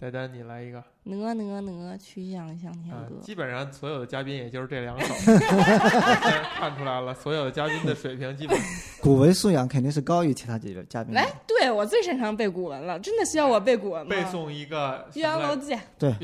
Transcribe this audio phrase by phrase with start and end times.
[0.00, 0.80] 戴丹，你来一个。
[1.02, 3.16] 哪哪哪，曲项向天啊，歌。
[3.20, 5.12] 基本上所有的嘉宾也就是这两首，
[6.54, 8.56] 看出来了，所有的嘉宾的水平基本
[9.00, 11.20] 古文素养肯定是高于其他几个嘉宾的。
[11.20, 14.10] 来，对我最擅长背古文了，真的需要我背古文吗？
[14.10, 16.14] 背诵一个《岳阳楼记》对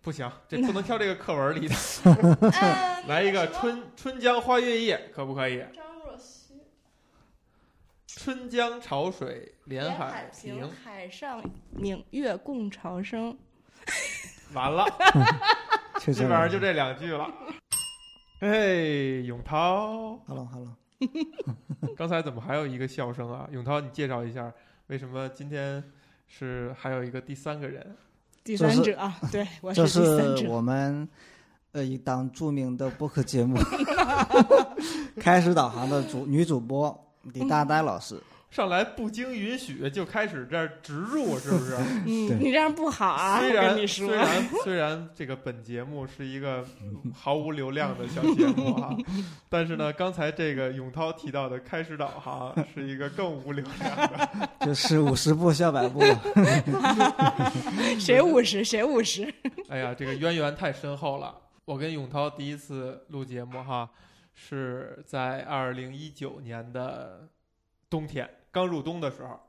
[0.00, 1.74] 不行，这不能挑这个课文里的。
[2.04, 2.38] 嗯
[3.08, 5.60] 来一个《春春江花月夜》，可不可以？
[8.24, 10.66] 春江潮水连海海平。
[10.82, 13.36] 海上明月共潮生。
[14.54, 14.86] 完了，
[16.00, 17.30] 确实基本上就这两句了。
[18.40, 18.76] 哎，
[19.26, 20.74] 永涛，Hello Hello，
[21.94, 23.46] 刚才怎么还有一个笑声啊？
[23.52, 24.50] 永涛，你介绍一下，
[24.86, 25.84] 为什么今天
[26.26, 27.94] 是还有一个第三个人？
[28.42, 30.02] 第三者啊，对我是第三
[30.38, 30.48] 是者。
[30.48, 31.06] 我们
[31.72, 33.58] 呃一档著名的播客节目
[35.20, 36.98] 开始导航的主女主播
[37.32, 38.20] 李大呆老师。
[38.50, 41.74] 上来不经允许就开始这儿植入，是不是？
[42.06, 43.40] 嗯，你这样不好啊！
[43.40, 46.64] 虽然虽，然虽然这个本节目是一个
[47.12, 48.96] 毫无流量的小节目哈，
[49.48, 54.48] 但是呢，刚才这个永涛提到的开始导航是一个更无流量的。
[54.64, 56.00] 就是五十步笑百步，
[57.98, 59.34] 谁五十谁五十。
[59.68, 61.34] 哎呀，这个渊源太深厚了。
[61.64, 63.90] 我跟永涛第一次录节目哈，
[64.34, 67.28] 是在二零一九年的
[67.88, 69.40] 冬天，刚入冬的时候，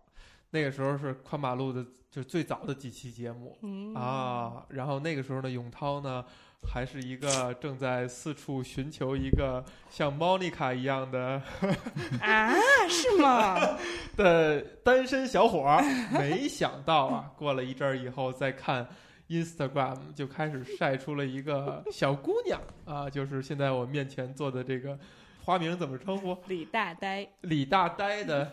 [0.52, 3.58] 那个时候是宽马路的，就是最早的几期节目。
[3.61, 6.23] 嗯啊，然后那个时候呢，永涛呢
[6.72, 11.41] 还是一个正在四处寻求一个像 Monica 一样的
[12.22, 12.53] 啊，
[12.89, 13.78] 是吗？
[14.16, 18.88] 的单身小伙儿，没想到啊，过了一阵儿以后再看
[19.30, 24.98] Instagram 就开始晒出了一个小姑娘啊，就是现在我面前坐的这个
[25.44, 26.38] 花名怎么称呼？
[26.48, 28.52] 李大呆，李大呆的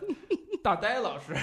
[0.63, 1.35] 大呆老师，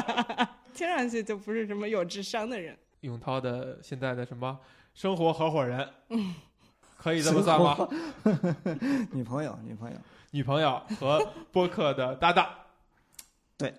[0.74, 2.76] 听上去就不是什么有智商的人。
[3.00, 4.58] 永涛的现在的什么
[4.94, 5.88] 生活合伙人，
[6.96, 7.88] 可以这么算吗？
[9.12, 9.96] 女朋友女朋友。
[10.30, 12.46] 女朋友和播客的搭档，
[13.56, 13.72] 对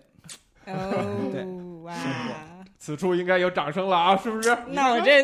[0.65, 1.93] 哦，哇！
[2.79, 4.57] 此处应该有掌声了啊，是不是？
[4.71, 5.23] 那我这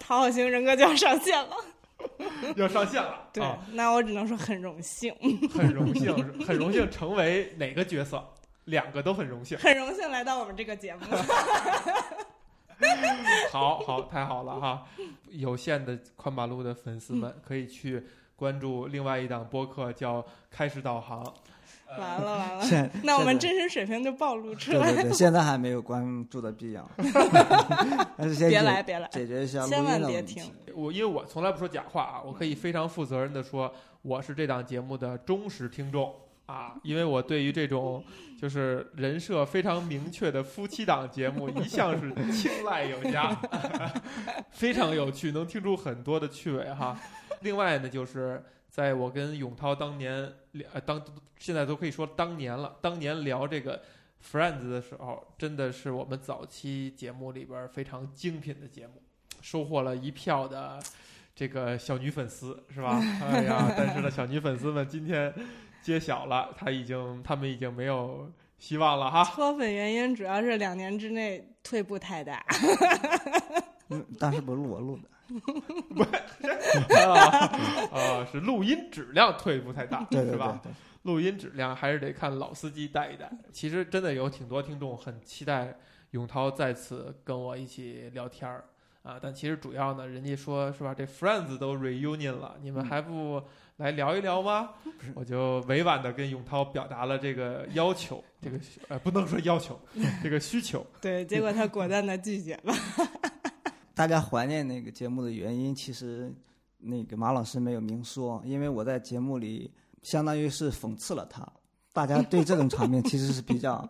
[0.00, 1.56] 讨好型人格就要上线了。
[2.56, 5.14] 要上线了，对，啊，那我只能说很荣幸，
[5.54, 6.14] 很荣幸，
[6.46, 8.22] 很荣幸成为哪个角色？
[8.66, 9.56] 两个都很荣幸。
[9.58, 11.00] 很荣幸来到我们这个节目。
[13.50, 14.86] 好好，太好了哈！
[15.30, 18.02] 有限的宽马路的粉丝嗯们可以去
[18.36, 21.24] 关注另外一档播客，叫《开始导航》。
[21.98, 24.92] 完了完了，现那我们真实水平就暴露出在对来。
[24.94, 26.88] 对对，现在还没有关注的必要，
[28.16, 30.44] 但是先别来别来，解决一下千万别听。
[30.74, 33.72] 我因为我从来不说假话啊，我可以非常负责任的说，
[34.02, 36.12] 我是这档节目的忠实听众
[36.46, 38.02] 啊，因为我对于这种
[38.40, 43.30] 就是人设非常明确的夫妻档节目一向是青睐有加，
[44.50, 46.98] 非常有趣，能听出很多的趣味哈。
[47.42, 48.42] 另外呢，就是
[48.74, 50.32] 在我跟永涛当年
[50.72, 51.00] 呃当
[51.38, 53.80] 现在都可以说当年了，当年聊这个
[54.20, 58.94] Friends 的时候，真的是我们早期节目里边非常精品的节目。
[59.40, 60.82] 收获了一票的
[61.36, 62.98] 这个小女粉丝，是吧？
[63.22, 65.32] 哎呀，但是呢，小女粉丝们今天
[65.80, 69.22] 揭晓了，她已经，他们已经没有希望了哈。
[69.22, 72.44] 脱粉原因主要是两年之内退步太大。
[73.90, 75.08] 嗯，当时不是我录的，
[77.06, 77.50] 啊
[77.92, 80.60] 啊，是录音质量退步太大，对对对是吧？
[81.02, 83.30] 录音质量还是得看老司机带一带。
[83.52, 85.76] 其实真的有挺多听众很期待
[86.12, 88.64] 永涛再次跟我一起聊天儿
[89.02, 93.42] 啊，但其实主要呢，人家说是吧，这 Friends 都 reunion 了，你们还不
[93.76, 94.70] 来聊一聊吗？
[95.14, 98.58] 我就委婉的跟永涛表达了这个要求，这个
[98.88, 99.78] 呃不能说要求，
[100.22, 100.86] 这个需求。
[101.02, 102.74] 对，结果他果断的拒绝了。
[103.94, 106.32] 大家怀念那个节目的原因，其实
[106.78, 109.70] 那个马老师没有明说，因为我在节目里
[110.02, 111.46] 相当于是讽刺了他。
[111.92, 113.88] 大家对这种场面 其实是比较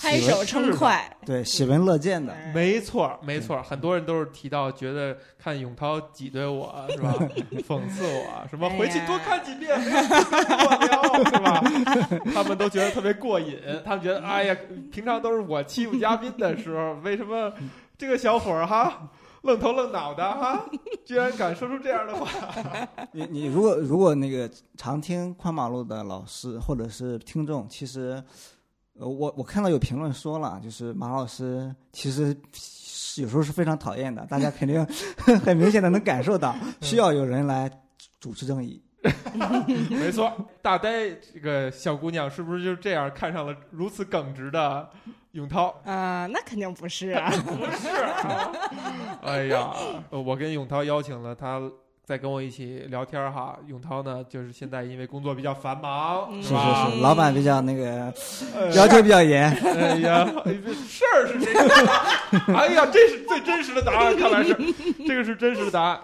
[0.00, 2.32] 拍手称快，对喜闻乐见的。
[2.32, 7.12] 哎没错儿，没错儿，很多人都是提到，觉得看永涛挤兑我是吧？
[7.68, 9.90] 讽刺我什么回去多看几遍，是
[11.38, 11.60] 吧？
[12.32, 14.56] 他们都觉得特别过瘾，他们觉得哎呀，
[14.90, 17.52] 平常都是我欺负嘉宾的时候，为什么
[17.98, 19.06] 这个小伙儿哈
[19.46, 20.66] 愣头愣脑的 哈，
[21.04, 22.28] 居然敢说出这样的话？
[23.12, 28.22] 你你如果如果那个常听宽马路的老师或者是听众，其实，
[28.98, 34.84] 呃，我我看到有评论说了，就是马老师其实是有时候是非常讨厌的，大家肯定
[35.40, 37.70] 很明显的能感受到，需要有人来
[38.20, 38.82] 主持正义。
[39.90, 44.88] 没错，大呆这个小姑娘是不是就这样看上了如此耿直的
[45.32, 45.74] 永涛？
[45.84, 47.30] 啊、那肯定不是啊。
[47.44, 47.88] 不是，
[49.22, 49.70] 哎呀，
[50.10, 51.60] 呃我跟永涛邀请了他。
[52.06, 56.50] 再跟我一起聊天哈，永涛呢，就是现在因为工作比较繁忙，嗯是？
[56.50, 58.14] 是是，老板比较那个
[58.54, 59.50] 呃要求比较严。
[59.50, 60.24] 哎呀，
[60.86, 62.54] 事儿是谁说的？
[62.56, 64.56] 哎呀，这是最真实的答案，看来是
[65.04, 66.00] 这个是真实的答案。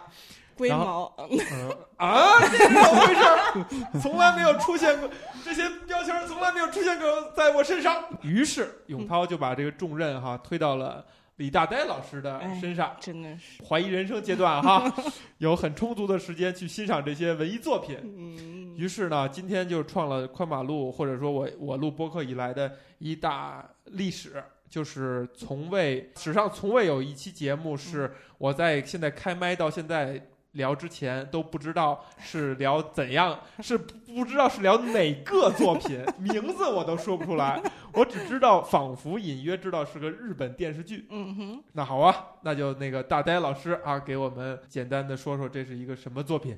[0.69, 4.00] 然龟毛，嗯啊，这是怎么回事儿？
[4.00, 5.09] 从来没有出现过
[5.44, 8.03] 这些标签，从来没有出现过在我身上。
[8.23, 11.05] 于是永涛就把这个重任哈推到了
[11.37, 12.97] 李大呆老师的身上。
[13.00, 14.93] 真的是，怀疑人生阶段哈，
[15.38, 17.99] 有很充足的时间去欣赏这些文艺作品。
[18.03, 30.20] 嗯，于是呢，今天就创了宽马路，或者说我我录播客以来的一大历史，就是从未史上从未有一期节目是我在现在开麦到现在
[30.52, 37.62] 聊之前都不知道是聊怎样，是不知道是聊哪个作品，名字我都说不出来，
[37.94, 41.06] 我只知道仿佛隐约知道是个日本电视剧。
[41.10, 46.56] 嗯哼，那好啊，那就那个大呆老师啊，给我们简单的说说这是一个什么作品。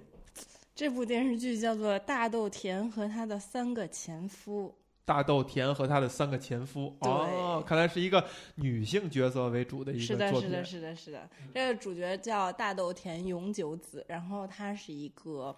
[0.74, 4.74] 这部电视剧叫做《大豆田和他的三个前夫
[5.04, 8.24] 大豆田和他的三个前夫哦，看来是一个
[8.54, 9.92] 女性角色为主的》。
[9.94, 10.50] 一是的，个作品。
[10.50, 11.30] 是的，是的，是的。
[11.52, 15.54] 这个主角叫大豆田永久子，然后他是一个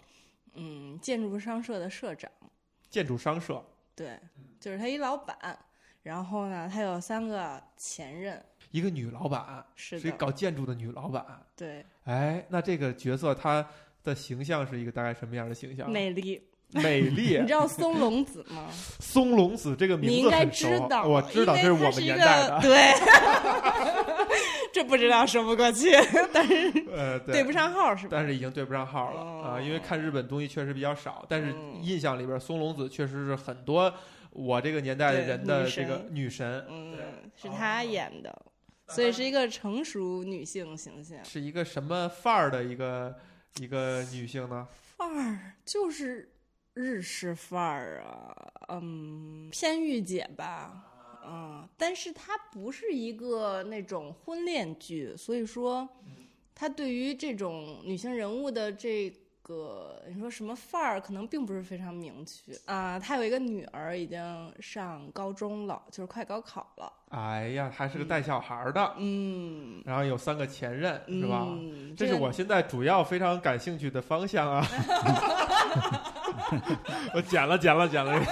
[0.53, 2.29] 嗯建筑商社的社长，
[2.89, 3.63] 建筑商社，
[3.95, 4.19] 对，
[4.59, 5.57] 就是他一老板。
[6.03, 8.41] 然后呢，他有三个前任，
[8.71, 11.45] 一个女老板，是的，是一搞建筑的女老板。
[11.53, 13.67] 对，哎，那这个角色她
[14.03, 15.91] 的形象是一个大概什么样的形象？
[15.91, 16.41] 美丽。
[16.73, 18.67] 美丽 你知道松隆子吗？
[18.99, 22.59] 松隆子这个名字你应该知道，我知道，这是我们年代的。
[22.63, 22.93] 对，
[24.73, 25.91] 这不知道说不过去，
[26.33, 28.09] 但是呃，对不上号是吧？
[28.11, 33.91] 但是已经对不上号了啊、哦因为看日本东西确实比较少，但是嗯印象里边松隆子确实是很多
[34.31, 36.95] 我这个年代的人的这个神女神，嗯，
[37.35, 38.45] 是她演的，
[38.89, 41.17] 所以是一个成熟女性形象。
[41.23, 43.15] 是一个什么范儿的一个
[43.59, 44.67] 一个女性呢？
[44.97, 46.29] 范儿就是
[46.77, 50.83] 日式范儿啊，嗯，偏御姐吧，
[51.25, 55.89] 嗯，但是它不是一个那种婚恋剧，所以说，
[56.53, 59.11] 它对于这种女性人物的这
[59.47, 62.99] 个你说什么范儿，可能并不是非常明确啊。
[62.99, 71.45] 他有一个女儿，已经上高中了，就是快高考了，哎呀，还是个带小孩的，嗯，然后有三个前任，是吧？
[71.47, 74.65] 嗯，这是我现在主要非常感兴趣的方向啊！
[77.13, 78.19] 我剪了，剪了，剪了。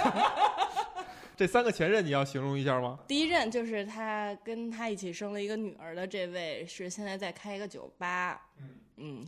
[1.36, 2.98] 这三个前任你要形容一下吗？
[3.06, 8.70] 第一任就是他跟他一起生了一个女儿的这位，是现在在开一个酒吧，嗯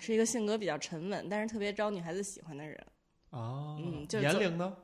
[0.00, 2.76] 是一个性格比较沉稳，但是特别招女孩子喜欢的人。
[3.30, 4.76] 啊，嗯就年龄呢？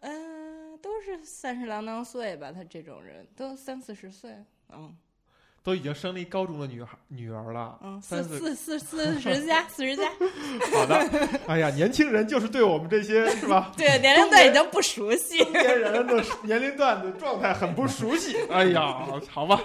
[0.00, 4.34] 嗯、都是三十郎当岁吧，他这种人都三四十岁，
[4.70, 4.96] 嗯
[5.64, 10.10] 都已经生了一高中的女孩女儿了，嗯，三四四四四 四十加，四十加，
[10.72, 11.38] 好的。
[11.46, 13.72] 哎呀，年轻人就是对我们这些是吧？
[13.76, 15.38] 对年龄段已经不熟悉。
[15.38, 18.36] 中年人的年龄段的状态很不熟悉。
[18.50, 19.62] 哎呀，好吧，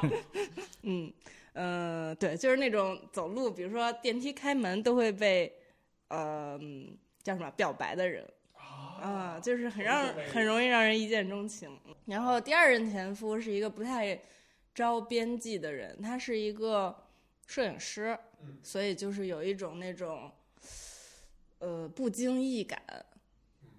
[0.84, 1.12] 嗯
[1.58, 5.54] 嗯、呃对，就是那种走路，比如说电梯开门都会被
[6.10, 8.26] 呃嗯叫什么表白的人。
[9.00, 11.80] 啊，就是很让很容易让人一见钟情。
[12.06, 14.20] 然后第二任前夫是一个不太
[14.74, 16.96] 招边际的人，他是一个
[17.46, 18.18] 摄影师，
[18.64, 20.32] 所以就是有一种那种
[21.60, 22.82] 呃不经意感、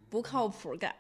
[0.09, 0.95] 不靠谱感，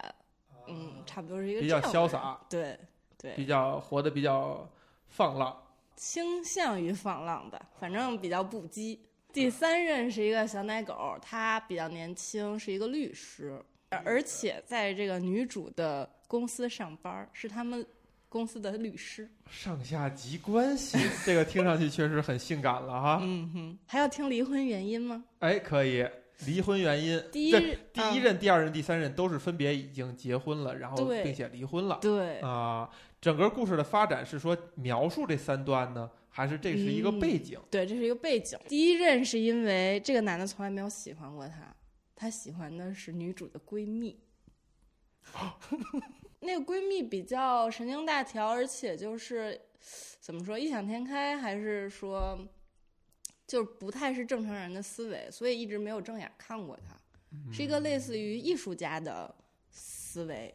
[0.66, 2.76] 嗯，差不多是一个比较潇洒，对
[3.16, 4.68] 对，比较活得比较
[5.06, 5.56] 放浪。
[5.98, 8.96] 倾向于放浪吧，反正比较不羁。
[9.32, 13.60] 第三任是一个小奶狗，他比较年轻，是一个律师，
[14.04, 17.84] 而且在这个女主的公司上班，是他们
[18.28, 19.28] 公司的律师。
[19.50, 23.18] 上下级关系，这个听上去确实很性感了哈。
[23.22, 25.24] 嗯哼，还要听离婚原因吗？
[25.40, 26.06] 哎，可以。
[26.46, 27.60] 离婚原因，第一这
[27.92, 32.88] 第一嗯任、第二任、第三任都是分别已经结婚了，然后并且离婚了对，啊。
[33.20, 37.58] 整个故事的发展是说描述这三段呢，还是这是一个嗯背景？
[37.70, 38.58] 对，这是一个背景。
[38.68, 41.74] 第一任是因为这个男的从来没有喜欢过她，
[42.14, 44.20] 他喜欢的是女主的闺蜜。
[46.40, 49.60] 那个闺蜜比较神经大条，而且就是
[50.20, 52.38] 怎么说异想天开，还是说
[53.46, 56.96] 就是不太是正常人的思维，所以一直没有正眼看过她，
[57.52, 59.34] 是一个类似于艺术家的
[59.70, 60.54] 思维。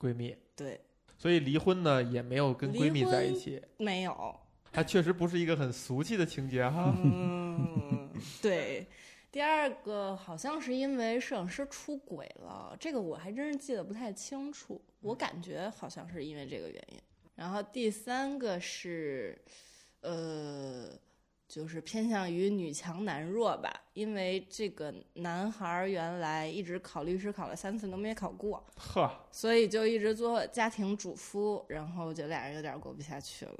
[0.00, 0.80] 闺蜜，对，
[1.18, 3.60] 所以离婚呢也没有跟闺蜜在一起。
[3.76, 4.34] 没有，
[4.72, 6.94] 它确实不是一个很俗气的情节哈。
[6.96, 8.08] 嗯，
[8.40, 8.86] 对。
[9.30, 16.98] 第二个好像是因为摄影师出轨了，这个我还真是记得不太清楚，我感觉好像是因为这个原因。
[17.34, 19.38] 然后第三个是，
[20.00, 20.88] 呃，
[21.48, 33.54] 就是偏向于女强男弱吧，因为这个男孩儿原来一直考律师，考了三次都没考过，呵，所以就一直做家庭主夫，然后就俩人有点过不下去了，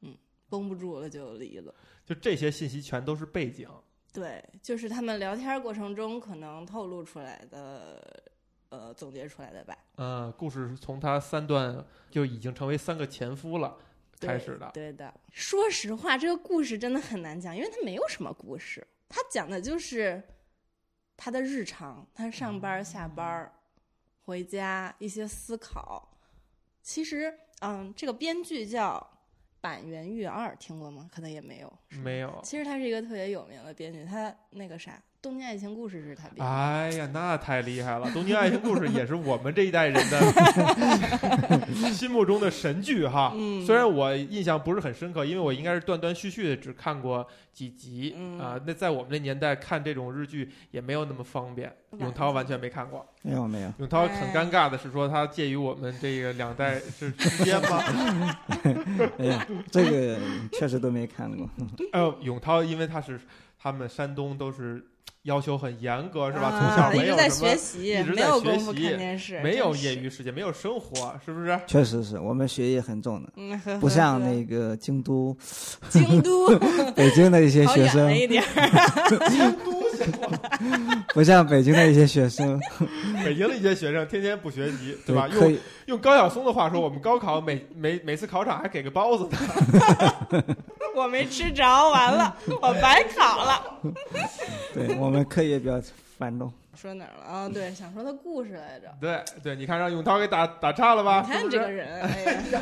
[0.00, 0.16] 嗯，
[0.48, 1.72] 绷不住了就离了。
[2.04, 3.68] 就这些信息全都是背景。
[4.12, 8.24] 对，就是他们聊天过程中可能透露出来的，
[8.70, 9.78] 呃，总结出来的吧。
[9.94, 13.89] 呃，故事是从他三段就已经成为三个前夫了对
[14.28, 14.70] 开始的。
[14.72, 20.22] 对的，说实话，这个故事真的很难讲，因为它没有什么故事，它讲的就是
[21.16, 23.52] 他的日常，他上班、下班、
[24.22, 26.18] 回家一些思考。
[26.82, 29.18] 其实，嗯，这个编剧叫
[29.60, 31.08] 板垣裕二，听过吗？
[31.12, 31.78] 可能也没有。
[32.02, 32.40] 没有。
[32.42, 36.44] 其实他是一个特别有名的编剧，他那个啥《东京爱情故事》是他编的。
[36.50, 38.06] 哎呀，那太厉害了！
[38.14, 43.32] 《东京爱情故事》也是我们这一代人的 心目中的神剧哈。
[43.36, 48.58] 嗯虽然我印象不是很深刻，因为我应该是断断续续的只看过几集、嗯啊。
[48.66, 51.70] 那在我们那年代看这种日剧也没有那么方便。
[51.98, 53.06] 永涛完全没看过。
[53.20, 57.82] 没有没有，永涛很尴尬的是说，他介于我们这个两代是之间吗？
[59.18, 60.18] 哎呀，这个
[60.52, 61.46] 确实都没看过。
[61.92, 63.20] 呃，永涛因为他是
[63.58, 64.82] 他们山东都是
[65.24, 66.48] 要求很严格，是吧？
[66.48, 69.74] 啊从小没一直在有什么学习，没一直在学习看电视，没有。
[69.76, 71.58] 业余时间，没有生活，是不是？
[71.66, 75.36] 确实是我们学业很重的，嗯，呵不像 那个京都、
[75.88, 76.48] 京都
[76.96, 78.48] 北京的一些学生远了，一点儿。
[81.14, 82.60] 不像北京的一些学生，
[83.24, 85.28] 北京的一些学生天天不学习，对吧？
[85.28, 90.44] 用用高晓松的话说，我们高考每每每次考场还给个包子呢。
[90.94, 93.80] 我没吃着，完了，我白考了。
[94.74, 95.80] 对我们课业比较
[96.18, 96.52] 繁重。
[96.76, 97.24] 说哪儿了？
[97.24, 98.88] 啊，对，想说他故事来着。
[99.00, 101.22] 对对，你看让永涛给打打岔了吧？
[101.26, 102.22] 你看你这个人，哎
[102.52, 102.60] 呀，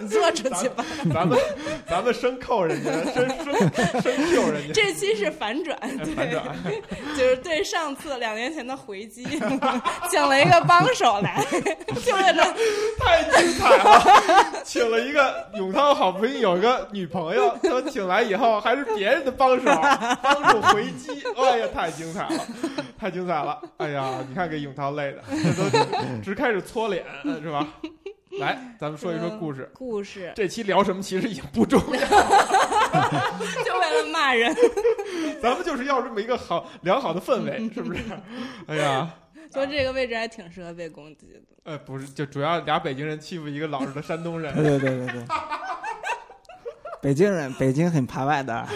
[0.00, 0.84] 你坐出去吧。
[1.12, 1.38] 咱们
[1.86, 3.54] 咱们生扣人家，生生
[4.00, 6.44] 生 Q 人家，这期是反转，对，反转。
[7.16, 9.24] 就是对上次两年前的回击，
[10.08, 11.44] 请了一个帮手来，
[12.04, 12.44] 就为了
[12.98, 14.62] 太精彩了！
[14.64, 19.64] 请了一个永涛，好不容易有个女朋友，他请来以后还是别人的帮手，
[20.22, 22.46] 帮助回击，哎呀，太精彩了，
[22.98, 23.60] 太精彩了！
[23.78, 27.04] 哎呀，你看给永涛累的， 这都直开始搓脸
[27.42, 27.66] 是吧？
[28.40, 29.70] 来，咱们说一说故事。
[29.74, 32.00] 故事，这期聊什么其实已经不重要，
[33.64, 34.54] 就为了骂人。
[35.40, 38.00] 咱们就是要这么一个好良好的氛围，是不是？
[38.66, 39.08] 哎呀，
[39.52, 41.40] 就这个位置还挺适合被攻击的。
[41.62, 45.24] 呃，不是，就主要俩北京人欺负一个老实的山东人，对对对对对，
[47.00, 48.66] 北京人，北京很排外的。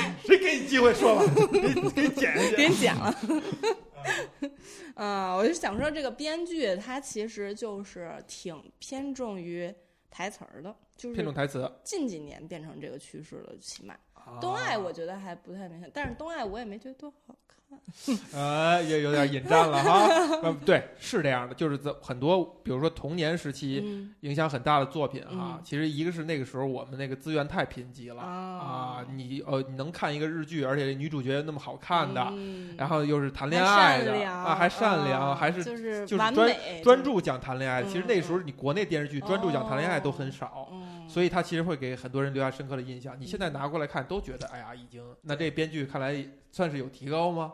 [0.24, 1.46] 谁给你机会说了？
[1.50, 2.56] 给你给剪。
[2.56, 3.14] 给你剪了。
[4.96, 9.72] 嗯，我就想说，这个编剧他其实就是挺偏重于
[10.10, 13.96] 台词儿的，就是偏重台词，近几年变成这个趋势了，起码。
[14.40, 17.51] 东爱我觉得还不太明显，但是东爱我也没觉得多好看。
[18.32, 20.08] 呃，也有点引战了哈。
[20.42, 37.82] 呃，对，是这样的，就是在很多，比如说童年时期嗯影响很大的作品哈嗯，其实一个是那个时候我们那个资源太贫瘠了啊啊，你呃你能看一个日剧，而且女主角那么好看的，嗯然后又是谈恋爱的啊，还善良，啊还是就是就是专专注讲谈恋爱。
[37.82, 40.68] 其实嗯那时候你国内电视剧专注讲谈恋爱都很少。
[40.72, 43.14] 嗯，所以他其实会给很多人留下深刻的印象。
[43.20, 47.52] 你现在拿过来看，都觉得哎呀，已经那这编剧看来算是有提高吗？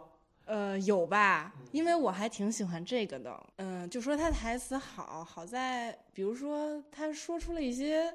[0.48, 1.52] 呃，有吧？
[1.72, 3.46] 因为我还挺喜欢这个的。
[3.56, 8.12] 嗯、就说他台词好，好在比如说他说出了一些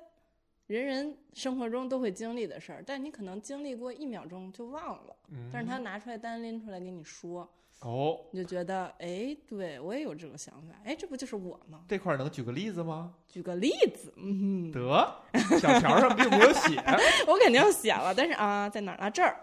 [0.66, 7.48] 人人生活中都会经历的事儿，但你可能经历过一秒钟就忘了，嗯，但是他拿出来单拎出来给你说，
[7.82, 11.84] 哦，你就觉得哎，对我也有这种想法，哎，这不就是我吗？
[11.88, 13.13] 这块儿能举个例子吗？
[13.28, 16.82] 举个例子，嗯哼，得，小条上并没有写。
[17.28, 19.10] 我肯定写了，但是啊，在哪儿啊？
[19.10, 19.38] 这儿，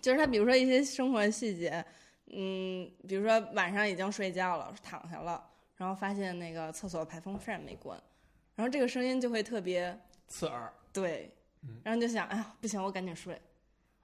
[0.00, 1.84] 就是他，比如说一些生活细节，
[2.32, 5.42] 嗯，比如说晚上已经睡觉了，躺下了，
[5.76, 8.00] 然后发现那个厕所排风扇没关，
[8.54, 11.30] 然后这个声音就会特别刺耳，对
[11.62, 13.34] 嗯，然后就想，哎呀，不行，我赶紧睡。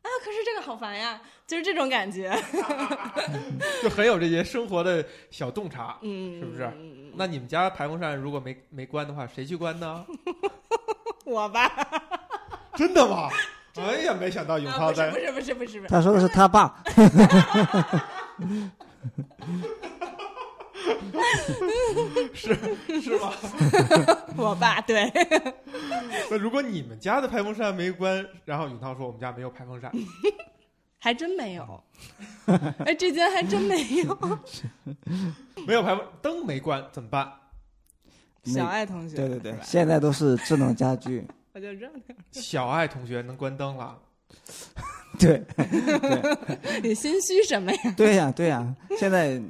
[0.03, 0.09] 啊！
[0.25, 2.33] 可是这个好烦呀，就是这种感觉
[3.83, 5.99] 就很有这些生活的小洞察。
[6.03, 10.07] 嗯，是不是嗯那你们家排风扇如果没没关的话，谁去关呢？
[11.27, 11.69] 我吧，
[12.77, 13.29] 真的吗？
[13.79, 16.83] 哎呀，没想到永啊，涛在不是不是不是不是不是，他说的是他爸，
[22.35, 22.55] 是
[23.01, 23.33] 是吧？
[24.37, 25.11] 我爸对，
[26.31, 29.91] 那如果你们家的排风扇没关，然后永涛说我们家没有排风扇，
[30.99, 31.85] 还真没有。
[32.85, 34.19] 哎，这间还真没有。
[35.67, 37.33] 没有排风灯没关怎么办？
[38.45, 41.27] 小爱同学，对对对现在都是智能家居。
[41.57, 42.15] 我就扔掉。
[42.33, 43.99] 小爱同学能关灯了，
[45.19, 45.43] 对
[46.85, 47.79] 你心虚什么呀？
[47.97, 49.41] 对呀对呀，现在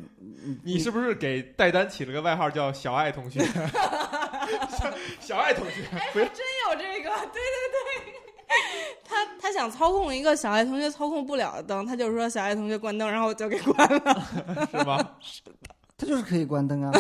[0.63, 3.41] 你是不是给戴丹起了个外号叫小爱同学？
[3.45, 5.83] 小 小爱同学，
[6.13, 6.37] 不是真
[6.71, 8.15] 有这个，对对对。
[9.05, 14.69] 他他想操控一个小爱同学操控不了的灯，他就说小爱同学关灯，然后我就给关了。
[14.71, 15.11] 是吗？
[15.99, 16.93] 他就是可以关灯啊。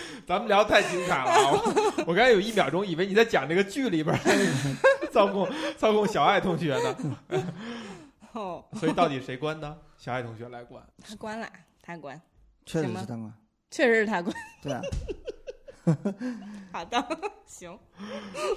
[0.26, 1.50] 咱们聊太精彩了啊！
[1.52, 4.16] 我我刚才有一秒钟以为你在讲这个剧里边
[5.12, 6.96] 操控操控小爱同学呢，
[8.32, 9.76] 哦，所以到底谁关呢？
[9.98, 10.82] 小爱同学来关。
[11.06, 11.48] 他关了，
[11.82, 12.20] 他关，
[12.66, 13.32] 确实是他关。
[13.70, 14.34] 确实是他关。
[14.62, 14.80] 对啊，
[16.72, 17.06] 好的，
[17.46, 17.78] 行。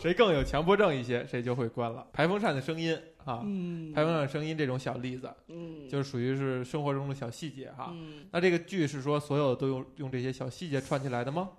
[0.01, 2.07] 谁更有强迫症一些，谁就会关了。
[2.13, 7.89] 排风扇的声音啊，嗯排风扇的声音这种小例子，嗯，就是属于是生活中的小细节哈。
[7.93, 11.49] 嗯那这个剧是说所有都用用这些小细节串起来的吗？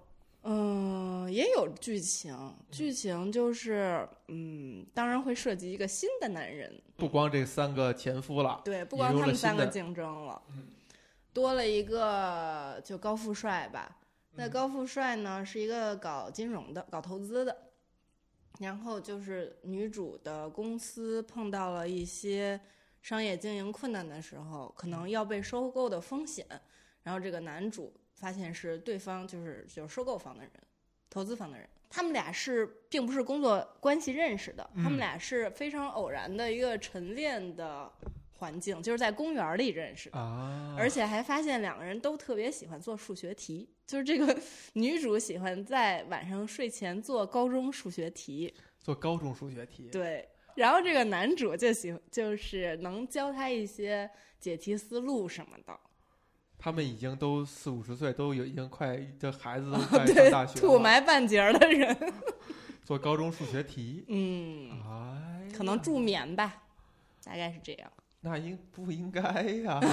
[0.49, 10.69] 嗯，也有剧情，剧情就是嗯，当然会涉及一个新的男人，不光这三个前夫了，对，不光他们三个竞争了，嗯
[11.33, 13.99] 多了一个就高富帅吧。
[14.37, 14.51] 那嗯。
[14.51, 17.57] 高富帅呢是一个搞金融的、搞投资的，
[18.61, 22.61] 然后就是女主的公司碰到了一些
[23.03, 26.47] 商业经营困难的时候，可能要被收购的风险，
[27.03, 30.53] 然后这个男主发现是对方就是就是收购方的人，
[31.09, 31.69] 投资方的人。
[31.89, 34.99] 他们俩是并不是工作关系认识的，他们嗯。
[34.99, 37.91] 俩是非常偶然的一个晨练的
[38.39, 40.19] 环境，就是在公园里认识的。
[40.19, 44.39] 啊，而且还发现两个人都特别喜欢做数学题，就是这个
[44.75, 55.79] 女主喜欢在晚上睡前做高中数学题，做高中数学题，对，然后这个男主就喜就是能教他一些解题思路什么的，
[56.59, 61.97] 他们已经都四五十岁，都有已经快这孩子都 快上对大，学土，埋半截儿的人，
[62.85, 66.63] 做高中数学题，嗯，哎，可能助眠吧，
[67.25, 67.91] 大概是这样，
[68.29, 69.21] 那应不应该
[69.63, 69.79] 呀？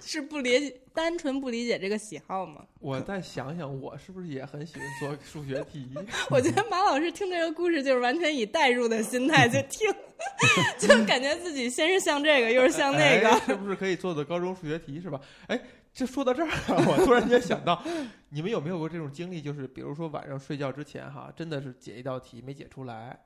[0.00, 2.64] 是不理解，单纯不理解这个喜好吗？
[2.80, 5.86] 我再想想，我是不是也很喜欢做数学题？
[6.30, 9.94] 我觉得马老师听这个故事就是完全以代入的心态去听，
[10.80, 13.28] 就感觉自己先是像这个，又是像那个。
[13.28, 15.20] 哎是不是可以做做高中数学题是吧？
[15.48, 15.60] 哎，
[15.92, 17.84] 这说到这儿啊，我突然间想到，
[18.30, 19.42] 你们有没有过这种经历？
[19.42, 23.18] 就是比如说晚上睡觉之前哈，真的是解一道题没解出来，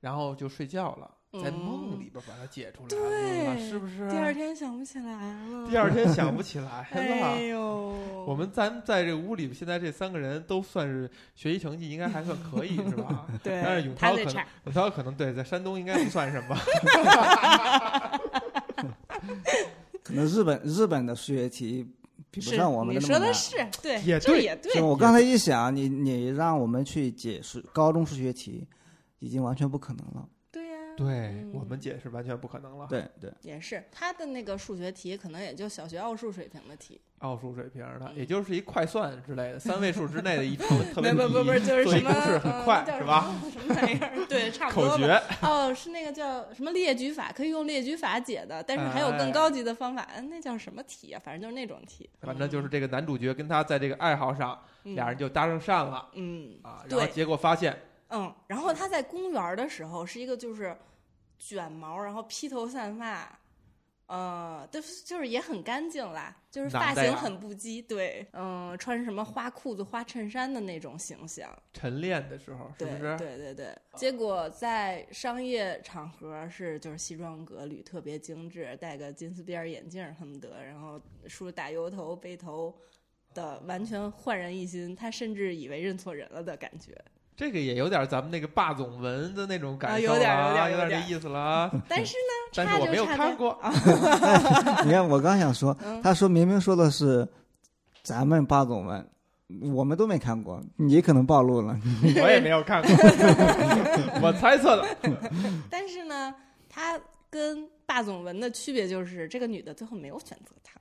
[0.00, 4.08] 然后就睡觉了，在梦里边把它解出来了，嗯对是不是？
[4.10, 5.12] 第二天想不起来
[5.50, 5.68] 了。
[5.68, 7.42] 第二天想不起来 了哎了。
[7.42, 13.26] 呦，我们咱在这屋里，现在这三个人都算是学习成绩应该还算可以，是吧？
[13.44, 14.34] 对，但是永涛可能。
[14.64, 16.56] 永涛可能对在山东应该不算什么。
[20.02, 21.86] 可能日本日本的数学题
[22.30, 23.34] 比不上我们你的那么难。
[23.34, 24.80] 说的是对，也对这也对。
[24.80, 28.66] 我刚才一想，你你让我们去解数高中数学题，
[29.18, 30.26] 已经完全不可能了。
[31.06, 32.86] 对我们解是完全不可能了。
[32.88, 37.00] 对对，也是他的那个数学题，可能也就小学奥数水平的题。
[37.20, 43.34] 奥数水平的，嗯也就是一快算之类的，三位数之内的一特 特别不不不不，就是什么做一公式很快嗯是吧？
[43.52, 44.26] 什么玩意儿？
[44.28, 44.90] 对，差不多。
[44.90, 51.20] 口诀，哦，是那个叫什么列举法，可以用列举法解的，但是还有哎更高级的方法，嗯那叫什么题啊？
[51.24, 52.08] 反正就是那种题。
[52.20, 57.78] 反正就是这个男主角跟他在这个爱好上，嗯俩人就搭上讪了嗯啊，然后对结果发现嗯，
[58.46, 60.76] 然后他在公园的时候是一个就是
[61.38, 63.38] 卷毛，然后披头散发，
[64.06, 73.16] 呃，就是就是也很干净啦，就是发型很不羁，对，嗯、穿什么花裤子、花衬衫的那种形象，晨练的时候，是不是？
[73.18, 73.76] 对对对。
[73.94, 82.74] 结果在商业场合是就是西装革履，特别精致，戴个金丝边眼镜儿恨不得，然后梳大油头、背头。
[83.34, 86.96] 的完全焕然一新，他甚至以为认错人了的感觉。
[87.38, 91.70] 这个也有点咱们那个霸总文的那种感啊受了啊，有点有点有有点这意思了啊。
[91.88, 93.56] 但是呢， 但是我没有看过，
[94.84, 97.26] 你看我刚想说，嗯他说明明说的是
[98.02, 99.08] 咱们霸总文，
[99.72, 101.78] 我们都没看过，你可能暴露了。
[102.20, 102.90] 我也没有看过，
[104.20, 104.84] 我猜测的。
[105.70, 106.34] 但是呢，
[106.68, 110.80] 他跟霸总文的区别就是，这个女的最后没有选择他，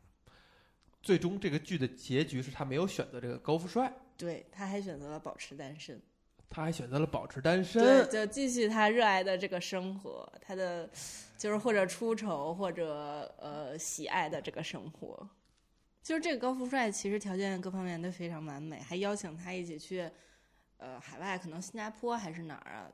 [1.04, 6.02] 最终这个剧的结局是他没有选择这个高富帅，对，他还选择了保持单身，
[6.50, 8.12] 他还选择了保持单身对，身。
[8.12, 10.90] 就继续他热爱的这个生活，他的
[11.38, 15.30] 就是或者出丑或者呃喜爱的这个生活。
[16.02, 20.10] 就是这个高富帅，其实条件各方面都非常完美，还邀请他一起去，
[20.78, 22.92] 呃，海外可能新加坡还是哪儿啊，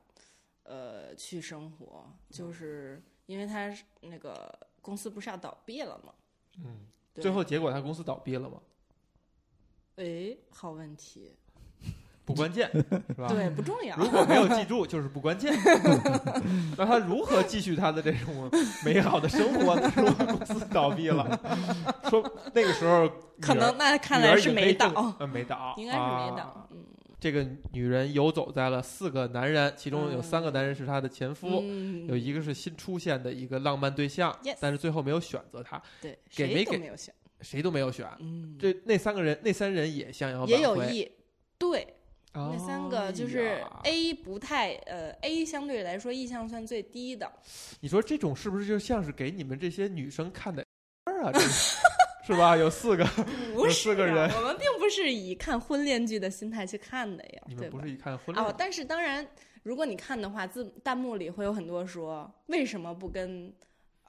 [0.63, 6.13] 呃去生活，就是因为他那个公司不是要倒闭了吗？
[6.57, 6.87] 嗯，
[7.21, 8.59] 最后结果他公司倒闭了吗？
[9.97, 11.35] 哎，好问题，
[12.25, 12.69] 不关键，
[13.07, 13.27] 是吧？
[13.27, 13.95] 对，不重要。
[13.97, 15.53] 如果没有记住，就是不关键。
[16.77, 18.49] 那他如何继续他的这种
[18.86, 19.91] 美好的生活呢？
[19.95, 21.39] 如果公司倒闭了，
[22.09, 23.09] 说那个时候
[23.41, 26.67] 可能那看来是没倒，呃，没倒， 应该是没啊倒。
[26.71, 26.83] 嗯
[27.19, 37.15] 这个女人游走在了四个男人，其中有三个男人是她的前夫，嗯，有一个是新出现的一个浪漫对象但是最后没有选择他，对，给没给谁都没有选。
[37.39, 38.05] 谁都没有选。
[38.19, 41.09] 嗯，这那三个人，那三人也想要也有挽回意。
[41.57, 41.88] 对，哦
[42.33, 47.31] 那三个就是 A 不太呃 A 相对来说意向算最低的，
[47.79, 50.65] 你说这种是不是就像是给你们这些女生看的
[51.05, 51.31] 啊？
[51.31, 51.77] 这 是
[52.25, 52.55] 是吧？
[52.55, 57.81] 有四个，有不是、啊、四个人我们并不是以看婚恋剧的心态去看的呀，你们不？
[57.81, 59.27] 是以看婚恋哦，但是当然，
[59.61, 63.53] 如果你看的话，字弹幕里会有很多说为什么不跟，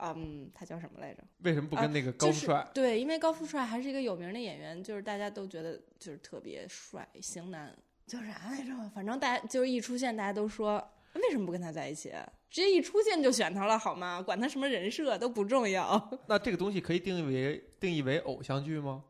[0.01, 1.25] 嗯，他叫什么来着？
[1.39, 2.71] 为什么不跟那个高就是富帅？
[2.73, 7.77] 对，因为高富帅还是一个有名的演员，就是大家都觉得就是特别帅，型男
[8.07, 8.89] 叫啥来着？
[8.95, 10.77] 反正大家就是一出现，大家都说
[11.15, 12.13] 为什么不跟他在一起？
[12.51, 14.23] 直接一出现就选他了，好吗？
[14.23, 19.05] 管他什么人设都不重要， 那这个东西可以定义为定义为偶像剧吗？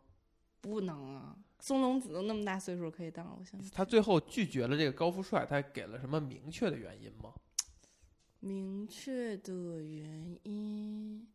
[0.61, 1.37] 不能啊！
[1.61, 3.69] 松隆子都那么大岁数，可以当偶像剧？
[3.75, 7.33] 他最后拒绝了这个高富帅，他给了什么明确的原因吗？
[8.41, 11.27] 明确的原因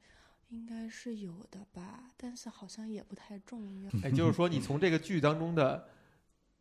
[0.49, 3.89] 应该是有的吧，但是好像也不太重要。
[4.03, 5.87] 哎，就是说你从这个剧当中的，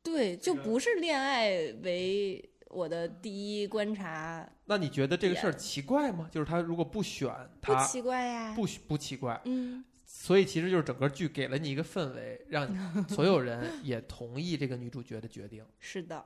[0.02, 1.50] 对，就不是恋爱
[1.82, 6.28] 为我的第一观察，那你觉得这个事儿奇怪吗？
[6.32, 7.28] 就是他如果不选
[7.60, 8.54] 他，不奇怪呀。
[8.54, 12.78] 不不奇怪，嗯，所以其实就是整个剧给了你一个氛围，让你
[13.14, 15.64] 所有人也同意这个女主角的决定。
[15.78, 16.24] 是的，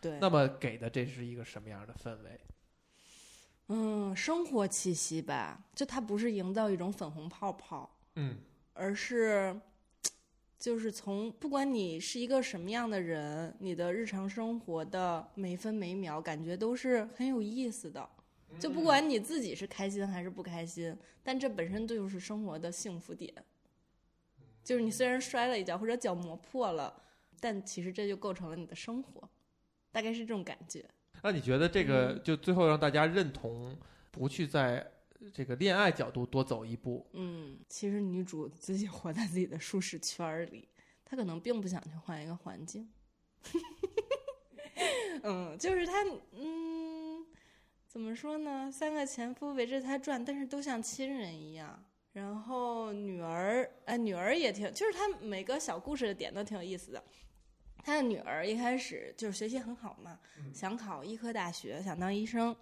[0.00, 0.18] 对。
[0.20, 2.40] 那么给的这是一个什么样的氛围？
[3.68, 8.38] 嗯，生活气息吧，就它不是营造一种粉红泡泡，嗯
[8.74, 9.58] 而是。
[10.58, 18.08] 就是从不管你是一个什么样的人，你的日常生活的每分每秒，感觉都是很有意思的。
[18.58, 23.32] 就不管你自己是开心还是不开心，但这本身就是生活的幸福点。
[24.64, 26.92] 就是你虽然摔了一跤或者脚磨破了，
[27.38, 29.28] 但其实这就构成了你的生活，
[29.92, 30.84] 大概是这种感觉。
[31.22, 33.76] 那你觉得这个就最后让大家认同，
[34.10, 34.84] 不去在
[35.32, 37.06] 这个恋爱角度多走一步？
[37.12, 40.68] 嗯，其实女主自己活在自己的舒适圈儿里，
[41.04, 42.88] 她可能并不想去换一个环境。
[45.22, 47.24] 嗯，就是她，嗯，
[47.86, 48.70] 怎么说呢？
[48.70, 51.84] 三个前夫围着她转，但是都像亲人一样。
[52.12, 57.02] 然后女儿，哎，女儿也挺，就是她每个小故事的点都挺有意思的。
[57.82, 60.18] 她的女儿一开始就是学习很好嘛，
[60.52, 62.54] 想考医科大学，想当医生。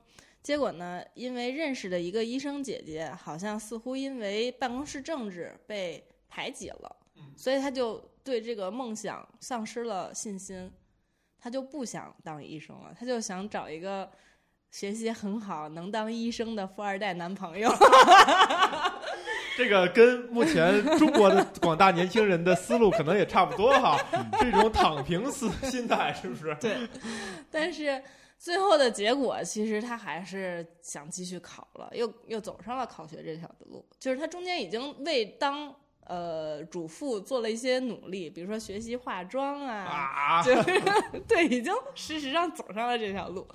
[0.45, 6.97] 结果呢，因为认识的一个医生姐姐，好像似乎因为办公室政治被排挤了，
[7.35, 10.71] 所以他就对这个梦想丧失了信心，
[11.39, 14.07] 他就不想当医生了，他就想找一个
[14.71, 17.73] 学习很好、能当医生的富二代男朋友。
[19.57, 23.97] 这个跟目前中国的广大年轻人的思路可能也差不多哈，
[24.39, 26.55] 这种躺平思心态，是不是？
[26.61, 26.77] 对，
[27.51, 28.03] 但是
[28.39, 33.85] 最后的结果，其实他还是想继续考了，又又走上了考学这条路。
[33.99, 40.81] 就是他中间已经为当呃主妇做了一些努力，比如说学习化妆啊，啊， 就是
[41.27, 43.47] 对，已经事实上走上了这条路。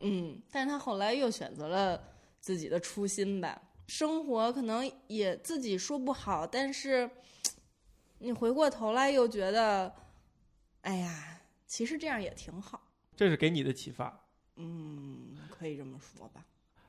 [0.00, 2.02] 嗯，但是他后来又选择了
[2.40, 3.60] 自己的初心吧。
[3.86, 7.10] 生活可能也自己说不好，但是
[8.18, 9.92] 你回过头来又觉得，
[10.82, 12.80] 哎呀，其实这样也挺好。
[13.20, 14.18] 这是给你的启发。
[14.56, 16.42] 嗯，可以这么说吧。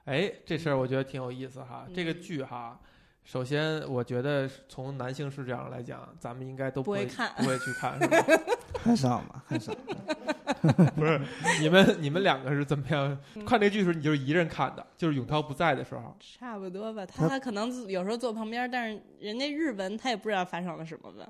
[0.06, 1.86] 哎，这事儿我觉得挺有意思哈。
[1.94, 2.80] 这个嗯剧哈，
[3.26, 8.17] 首先我觉得从男性视角来讲，咱们应该都会不会看不会去看，是吧？
[8.82, 9.74] 很少嘛，很少。
[10.96, 11.20] 不是，
[11.60, 16.15] 你们你们两个是怎么样嗯看这个剧的时候，你就是一人看的，就是永涛不在的时候。
[16.22, 21.28] 差不多吧，他可能有时候坐旁边，但是人家日文他也不知道发生了什么吧，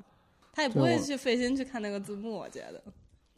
[0.54, 2.84] 他也不会去费心去看那个字幕，我觉得。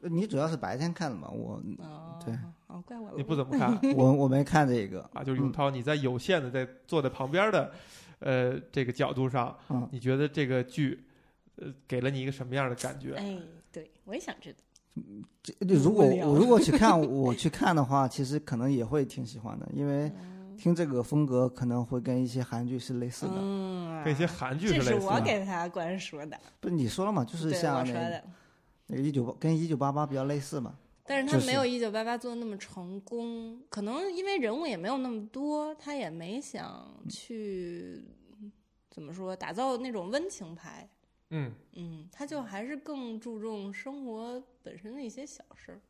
[0.09, 2.37] 你主要是白天看的嘛，我哦，对，
[2.67, 3.13] 哦，怪我了。
[3.15, 5.23] 你不怎么 看我我没看这个啊？
[5.23, 7.71] 就是永涛，你在有限的在坐在旁边的，
[8.19, 11.03] 呃，这个角度上，嗯你觉得这个剧，
[11.57, 13.13] 呃，给了你一个什么样的感觉？
[13.15, 13.37] 哎，
[13.71, 14.59] 对，我也想知道。
[15.41, 23.33] 这如果我如果去 看我去看的话，其实可能也会挺喜欢的，因为嗯听这个风格可能会跟一些韩剧是类似的。
[23.35, 24.93] 嗯，跟一些韩剧是类似的。
[24.93, 28.23] 这是我给他灌输的，不是你说了嘛，就是像那说的。
[28.93, 30.75] 那个一九跟一九八八比较类似嘛。
[31.05, 38.01] 但是他没有一九八八做的那么成功，可能因为人物也没有那么多，他也没想去
[38.89, 40.87] 怎么说打造那种温情牌。
[41.31, 45.81] 嗯，嗯，他就还是更注重生活本身的一些小事儿。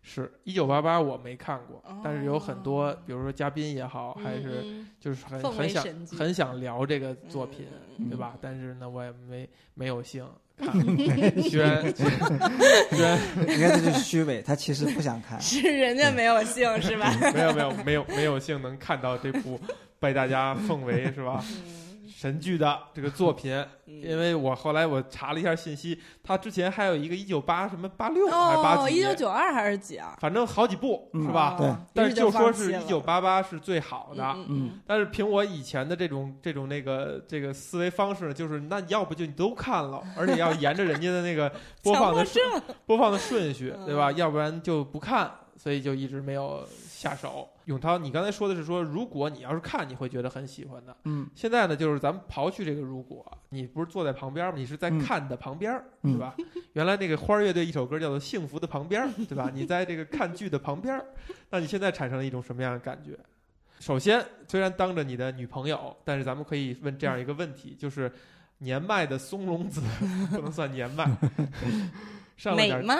[0.00, 7.66] 是一九八八我没看过，但是有很多哦，比如说嘉宾也好，还是嗯就是很很想很想聊这个作品，
[7.98, 8.38] 嗯对吧？
[8.40, 10.32] 但是呢，我也没没有幸看，
[11.48, 12.02] 居 然居
[13.02, 15.38] 然你看这就是虚伪，他其实不想看。
[15.42, 17.12] 是人家没有性是吧？
[17.34, 19.60] 没有没有没有没有幸能看到这部
[20.00, 21.85] 被大家奉为是吧嗯
[22.16, 30.16] 神剧的这个作品，因为我后来我查了一下信息，他之前还有一个一九八什么八六还是八哦，几，一九九二还是几啊？
[30.18, 31.56] 反正好几部嗯是吧？
[31.58, 41.52] 对哦但是就说是一九八八八是最好的，嗯但是凭我以前的这种这种那个这个思维方式，就是那要不就你都看了，而且要沿着人家的那个
[41.82, 42.42] 播放的顺
[42.86, 44.10] 播放的顺序，对吧？
[44.10, 47.48] 嗯要不然就不看，所以就一直没有下手。
[47.64, 50.96] 永涛，你刚才说的是说，如果你要是看，你会觉得很喜欢的。
[51.04, 54.54] 嗯，现在呢，就是咱们刨去这个如果，你不是坐在旁边吗？
[54.56, 56.36] 你是在嗯看的旁边，嗯对吧？
[56.74, 59.50] 原来那个花儿乐队一首歌叫做《幸福的旁边》，对吧？
[59.52, 61.02] 你在这个看剧的旁边，
[61.50, 63.18] 那你现在产生了一种什么样的感觉？
[63.80, 68.10] 首先，虽然当着你的女朋友，但是咱们可以问这样一个问题，就是
[68.58, 69.82] 年迈的松隆子
[70.30, 71.04] 不能算年迈，
[72.36, 72.96] 上了点美吗？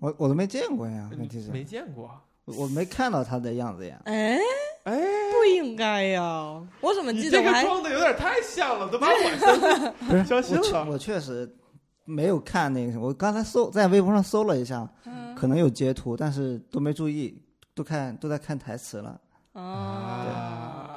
[0.00, 2.10] 我我都没见过呀，问题是没见过。
[2.44, 4.00] 我没看到他的样子呀。
[4.04, 4.36] 哎，
[4.84, 6.60] 哎，不应该呀！
[6.80, 9.60] 我怎么你记得我还装的有点太像了，都把我 相
[10.08, 10.84] 不是，相信我确了。
[10.90, 11.56] 我确实
[12.04, 17.40] 没有看那个，我刚才搜在微博上搜了一下，嗯可能有截图，但是都没注意，
[17.74, 19.20] 都看都在看台词了。
[19.52, 20.88] 啊，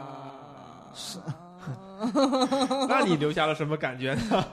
[0.96, 1.20] 是
[2.90, 4.46] 那你留下了什么感觉呢？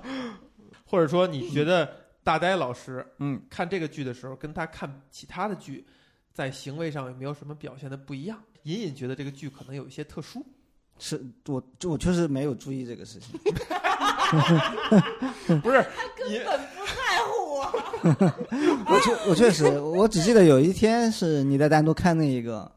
[0.85, 1.89] 或者说，你觉得
[2.25, 5.85] 大呆老师嗯，看这个剧的时候，跟他看其他的剧，
[6.33, 8.39] 在行为上有没有什么表现的不一样？
[8.65, 10.45] 隐隐觉得这个剧可能有一些特殊。
[10.99, 13.41] 是我就我确实没有注意这个事情。
[15.61, 17.63] 不是他根本不在乎我。
[18.87, 22.71] 我确我确实，我只记得有一天是你在单独看那一个，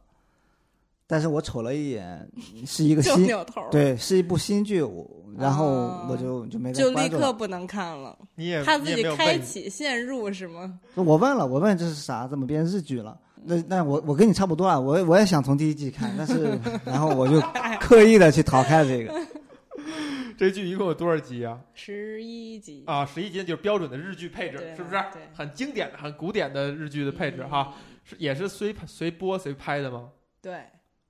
[1.07, 2.27] 但是我瞅了一眼，
[2.65, 3.27] 是一个新，
[3.71, 5.05] 对，是一部新剧，我
[5.37, 7.09] 然后哦我就就没再就立。
[7.09, 10.79] 刻不能看了，你也怕自己开启陷入是吗？
[10.95, 12.27] 我问了，我问这是啥？
[12.27, 13.17] 怎么变日剧了？
[13.43, 17.39] 那那我我跟你差不多啊，我我也想从第一季看，但是 然后我就
[17.79, 19.13] 刻意的去逃开了这个。
[20.37, 21.57] 这剧一共有多少集啊？
[21.73, 25.21] 十一集，啊，十一集就是标准的日剧配置，是不是对？
[25.33, 30.09] 很经典的、很古典的日剧的配置哈，是也是随随播随拍的吗？
[30.41, 30.65] 对，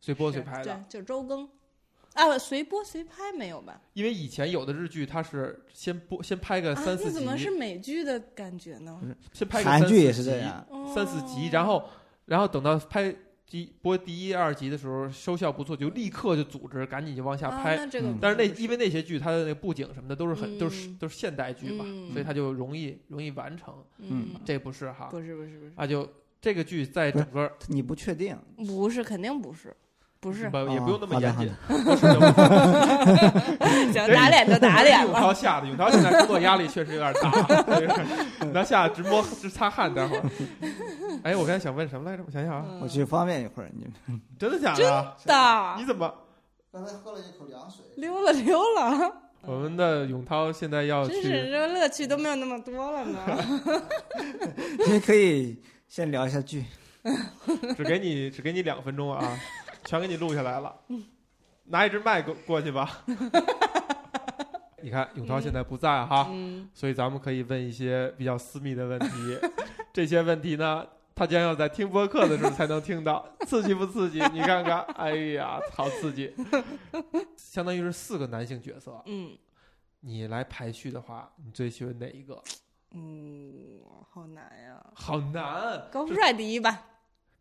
[0.06, 1.50] 随播随拍的对，，就周更。
[2.14, 3.82] 啊，随播随拍没有吧？
[3.94, 9.02] 因为以前有的日剧它是先播先拍个啊，三四集，那怎么是美剧的感觉呢？
[9.34, 10.64] 先拍个三四韩剧也是这样，
[10.94, 11.90] 三四集，哦然后
[12.26, 13.14] 然后等到拍
[13.50, 17.76] 第播第一二集的时候收效不错，就立刻就组织赶紧就往下啊拍。
[17.76, 23.84] 那这个但是那因为那些剧它的那个布景什么的都是很、都是嗯都是现代剧嘛，嗯所以它就容易容易完成。
[23.98, 26.08] 嗯，这不是哈，不是不是不是啊就
[26.40, 28.38] 这个剧在整个你不确定？
[28.56, 29.76] 不是，肯定不是，
[30.26, 30.50] 不是。
[30.50, 32.20] 不也不用那么严谨好， 不是的
[33.94, 35.14] 行，打脸就打脸 永。
[35.14, 37.30] 涛吓的，永涛现在工作压力确实有点大，
[37.80, 40.24] 就是拿下直播直擦汗，待会儿。
[41.22, 42.24] 哎，我刚才想问什么来着？
[42.26, 43.70] 我想想啊，我去方便一会儿。
[43.76, 43.86] 你
[44.40, 45.16] 真的假的？
[45.24, 46.12] 真的你怎么？
[46.74, 47.86] 刚才喝了一口凉水。
[47.98, 49.12] 溜了溜了，
[49.44, 53.20] 我们的永涛现在要真是去，这乐趣都没有那么多了呢。
[54.88, 56.66] 你可以先聊一下剧。
[57.78, 59.40] 只给你只给你两分钟啊，
[59.86, 60.76] 全给你录下来了。
[61.66, 63.04] 拿一支麦过过去吧。
[64.84, 69.40] 你看永涛现在不在哈，嗯，所以咱们可以问一些比较私密的问题。
[69.92, 74.20] 这些问题呢，他将要在听播客的时候才能听到，刺激不刺激？
[74.32, 76.32] 你看看，哎呀，好刺激！
[77.36, 79.36] 相当于是四个男性角色，嗯
[80.02, 82.40] 你来排序的话，你最喜欢哪一个？
[82.92, 84.86] 嗯，好难呀。
[84.94, 85.90] 好难。
[85.92, 86.86] 高富帅第一吧。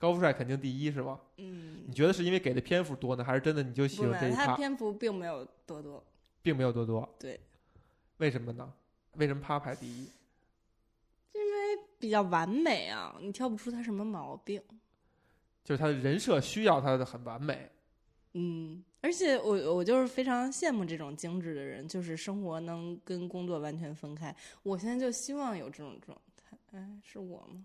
[0.04, 1.18] 高富帅肯定第一是吧？
[1.38, 4.56] 嗯你，觉得是因为给的篇幅多呢，还是真的你就喜欢这一然他趴？
[4.56, 6.04] 篇幅并没有多多。
[6.42, 7.08] 并没有多多。
[7.18, 7.40] 对，
[8.18, 8.70] 为什么呢？
[9.14, 10.02] 为什么他排第一？
[11.32, 14.62] 因为比较完美啊，你挑不出他什么毛病。
[15.64, 17.70] 就是他的人设需要他的很完美。
[18.34, 24.36] 嗯，而且我我就是非常羡慕这种精致的人，就是生活能跟工作完全分开。
[24.62, 26.58] 我现在就希望有这种状态。
[26.72, 27.64] 哎，是我吗？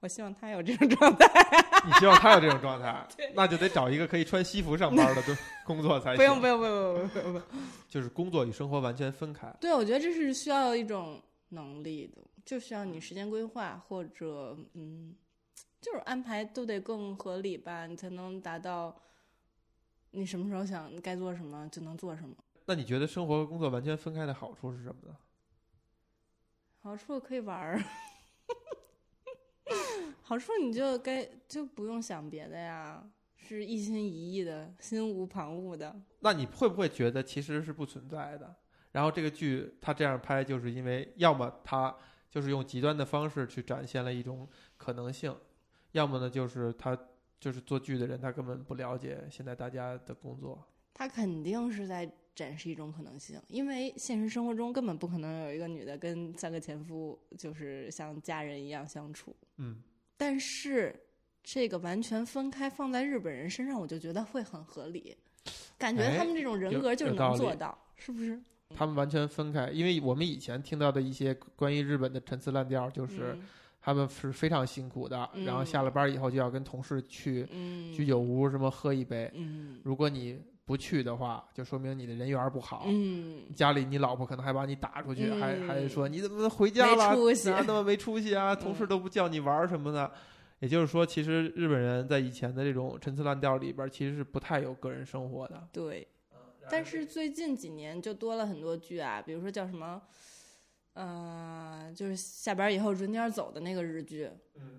[0.00, 1.26] 我希望他有这种状态。
[1.86, 5.22] 你希望他有这种状态 对，那就得找一个可以穿西服上班的
[5.64, 6.16] 工作才行。
[6.16, 7.42] 不用不用不用不用不用不用。
[7.88, 9.50] 就是工作与生活完全分开。
[9.60, 15.14] 对，我觉得这是需要一种能力的，就需要你时间规划或者嗯，
[15.80, 18.94] 就是安排都得更合理吧，你才能达到
[20.10, 22.34] 你什么时候想该做什么就能做什么。
[22.66, 25.16] 那你觉得生活和工作完全分开的好处是什么呢？
[26.82, 27.82] 好处可以玩儿，
[30.30, 36.00] 好处你就该就不用想别的呀，是一心一意的，心无旁骛的。
[36.20, 38.54] 那你会不会觉得其实是不存在的？
[38.92, 41.92] 然后这个剧他这样拍，就是因为要么他
[42.30, 45.36] 就是用极端的方式去展现了一种可能性，
[45.90, 46.96] 要么呢就是他
[47.40, 50.64] 就是做剧的人他根本不了解现在大家的工作。
[50.94, 59.34] 他肯定是在展示一种可能性，因为现实生活中根本不可能有一个女的跟三个前夫就是像家人一样相处。
[59.56, 59.82] 嗯，
[60.20, 60.94] 但是
[61.42, 65.16] 这个完全分开放在日本人身上，我就觉得会很合理，
[65.78, 68.38] 感觉哎他们这种人格就能做到，是不是？
[68.76, 73.42] 他们完全分开，因为我们以前听到的一些关于日本的陈词滥调，就是嗯
[73.80, 80.38] 他们是非常辛苦的，嗯然后下了班以后就要跟同事去嗯居酒屋什么喝一杯，嗯如果你
[80.70, 82.84] 不去的话，就说明你的人缘不好。
[82.86, 87.10] 嗯家里你老婆可能还把你打出去，嗯还还说你怎么回家了？
[87.10, 88.54] 没出息啊那么没出息啊？
[88.54, 90.08] 同事嗯都不叫你玩什么的。
[90.60, 95.66] 也就是说，其实日本人在以前的这种陈词滥调里边，其实是不太有个人生活的。
[95.72, 96.06] 对。
[96.70, 100.00] 但是最近几年就多了很多剧啊，比如说叫什么，
[100.92, 104.30] 呃，就是下班以后准点走的那个日剧，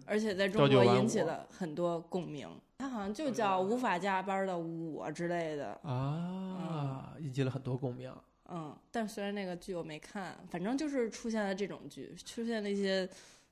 [0.05, 2.47] 而且在中国引起了很多共鸣。
[2.81, 8.11] 它好像就叫《无法加班的我》之类的，啊，引起了很多共鸣。
[8.49, 8.75] 嗯。
[8.89, 13.07] 但虽然那个剧我没看，反正就是出现了这种剧，出现了一些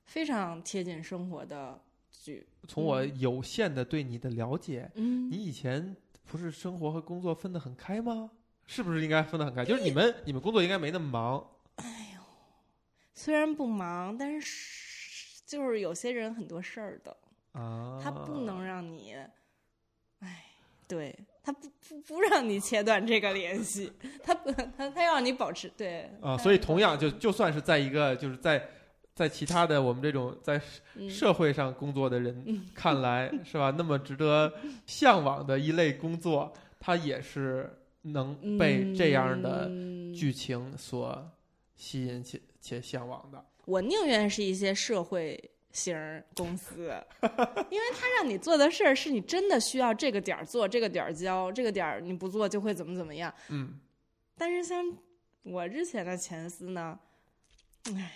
[0.05, 1.79] 非常贴近生活的
[2.11, 2.47] 剧。
[2.67, 8.31] 从我有限的对你的了解，嗯你，以前不是生活和工作分得很开吗？
[8.65, 9.63] 是不是应该分得很开？
[9.63, 12.21] 就是你们你们工作应该没那么忙哎呦
[13.13, 17.15] 虽然不忙，但是就是有些人很多事儿的。
[17.53, 17.99] 啊。
[18.01, 19.13] 他不能让你，
[20.19, 20.45] 哎，
[20.87, 23.91] 对他不不不让你切断这个联系，
[24.23, 28.67] 他不他他要让你保持对啊，所以同样就就算是在一个就是在
[29.15, 30.61] 在其他的我们这种在
[30.95, 33.73] 嗯社会上工作的人嗯看来， 是吧？
[33.77, 34.53] 那么值得
[34.85, 37.69] 向往的一类工作，它也是
[38.03, 41.29] 能被这样的嗯剧情所
[41.75, 43.43] 吸引且且向往的。
[43.65, 46.93] 我宁愿是一些社会型公司，
[47.69, 53.33] 因为他让你做的事儿是你真的需要这个点儿做，这个点儿交，这个点儿你不做就会怎么怎么样。
[53.49, 53.79] 嗯，
[54.37, 54.83] 但是像
[55.43, 56.97] 我之前的前司呢，
[57.95, 58.11] 哎，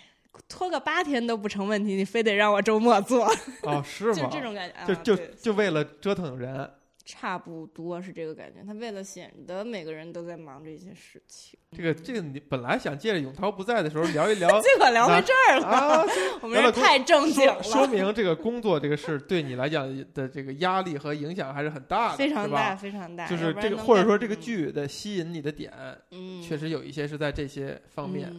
[0.47, 3.25] 拖个八天都不成问题，你非得让我周末做，
[3.61, 4.27] 哦，是吗就？
[4.29, 6.69] 这种感觉，就就就为了折腾人，
[7.05, 8.63] 差不多是这个感觉。
[8.65, 16.05] 他为了显得每个人都在忙这些事情，这个这个你本来想借着永涛不在的时候聊一聊 结果聊回这儿了，啊，
[16.41, 23.27] 我们这太正经说说，明这个工作这个事对你来讲的这个压力和影响还是很大的，非常大，非常大。
[23.27, 25.73] 就是这个或者说这个，剧的吸引你的点，
[26.11, 28.31] 嗯，确实有一些是在这些方面，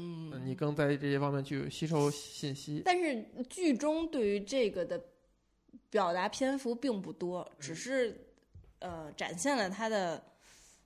[0.45, 2.83] 你更在这些方面去吸收信息。
[2.85, 5.01] 但是剧中对于这个的
[5.91, 8.24] 表达篇幅并不多，只是
[8.85, 10.23] 呃展现了他的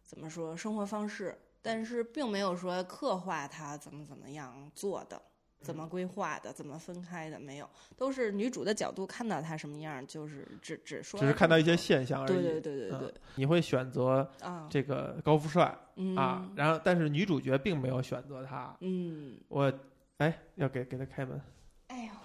[0.04, 5.20] 怎么说生活方式，但是并没有说刻画他怎么怎么样做的。
[5.60, 6.52] 怎么规划的？
[6.52, 7.36] 怎么分开的？
[7.36, 11.76] 没有，都是女主的角度看到他什么样，就是只只说，只是看到一些。
[11.76, 12.28] 现象而已。
[12.28, 18.76] 对对对对对嗯，你会选择啊，这个高富帅嗯啊，然后但是女主角并没有选择他。
[18.82, 19.72] 嗯，我
[20.18, 21.40] 哎，要给给他开门
[21.88, 22.17] 哎呦，这么快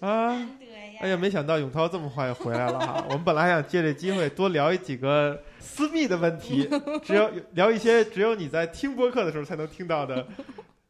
[0.00, 0.28] 啊，啊！
[0.34, 0.98] 难得呀！
[1.00, 3.04] 哎呀，没想到永涛这么快回来了哈！
[3.08, 6.68] 我们本来还想借这机会多聊几个私密的问题，
[7.02, 10.26] 只有聊一些只有你在听播客的时候才能听到的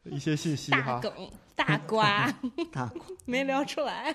[0.03, 0.99] 一些信息哈大哈。
[1.01, 1.13] 梗
[1.53, 2.25] 大瓜
[2.71, 4.13] 大瓜没聊出来，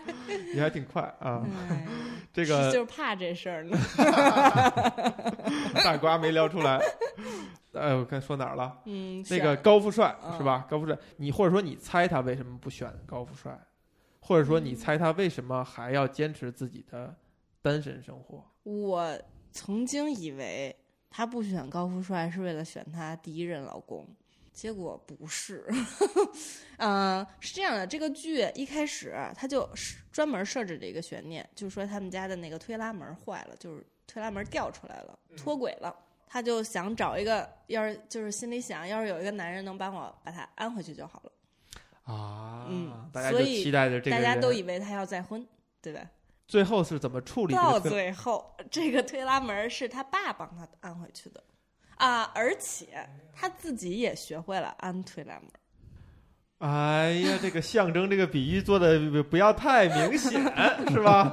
[0.55, 1.43] 你还挺快啊！
[1.71, 1.87] 哎
[2.33, 3.79] 这个就是怕这事儿呢。
[5.83, 6.79] 大瓜没聊出来。
[7.73, 8.77] 哎，我看说哪儿了？
[8.85, 10.67] 嗯，那个高富帅嗯是吧？
[10.69, 13.59] 高富帅，你或者说你猜他为什么不选高富帅，
[14.27, 17.15] 或者说你猜他为什么还要坚持自己的
[17.63, 18.45] 单身生活？
[18.65, 19.17] 我
[19.53, 20.75] 曾经以为
[21.09, 24.05] 他不选高富帅是为了选他第一任老公，
[24.53, 25.65] 结果不是。
[26.79, 35.95] 嗯、 是这样的，这个剧一开始他就是专门设置了一个悬念，就是说他们家的那个推拉门坏了，就是推拉门掉出来了，脱轨了。
[36.29, 41.31] 他就想找一个，要是就是心里想，要是有一个男人能帮我把他安回去就好了。
[42.07, 45.47] 啊，嗯大家就所以期待着这个大家都以为他要再婚，
[45.83, 46.01] 对吧？
[46.49, 51.43] 最后是怎么处理到最后，这个推拉门是他爸帮他安回去的
[51.97, 52.87] 啊，而且
[53.35, 55.45] 他自己也学会了安推拉门。
[56.59, 60.41] 哎呀，这个象征这个比喻做的不要太明显，
[60.89, 61.31] 是吧？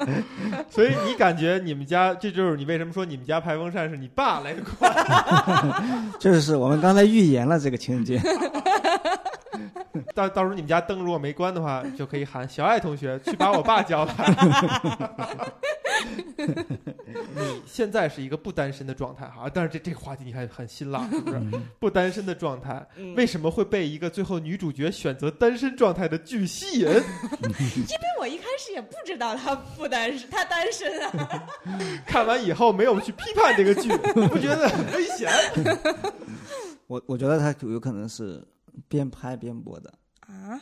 [0.69, 6.11] 所以你感觉你们家，这就是你为什么说你们家排风扇是你爸来关？
[6.19, 8.19] 就是我们刚才预言了这个情节。
[10.13, 14.13] 到到时候你们家灯如果没关的话，就可以喊小爱同学去把我爸叫来。
[17.35, 21.41] 你现在是一个不单身的状态哈，但是这这个话题你看很辛辣，是不是？
[21.79, 26.85] 不单身的状态，嗯为什么会被一个最后女主角选择单身状态的剧吸引？
[26.89, 27.03] 因为
[28.19, 31.43] 我一开始也不知道她不单身，她单身啊。
[32.05, 35.31] 看完以后没有去批判这个剧，你不觉得很危险？
[36.87, 38.43] 我我觉得他有可能是
[38.87, 39.93] 边拍边播的。
[40.21, 40.59] 啊，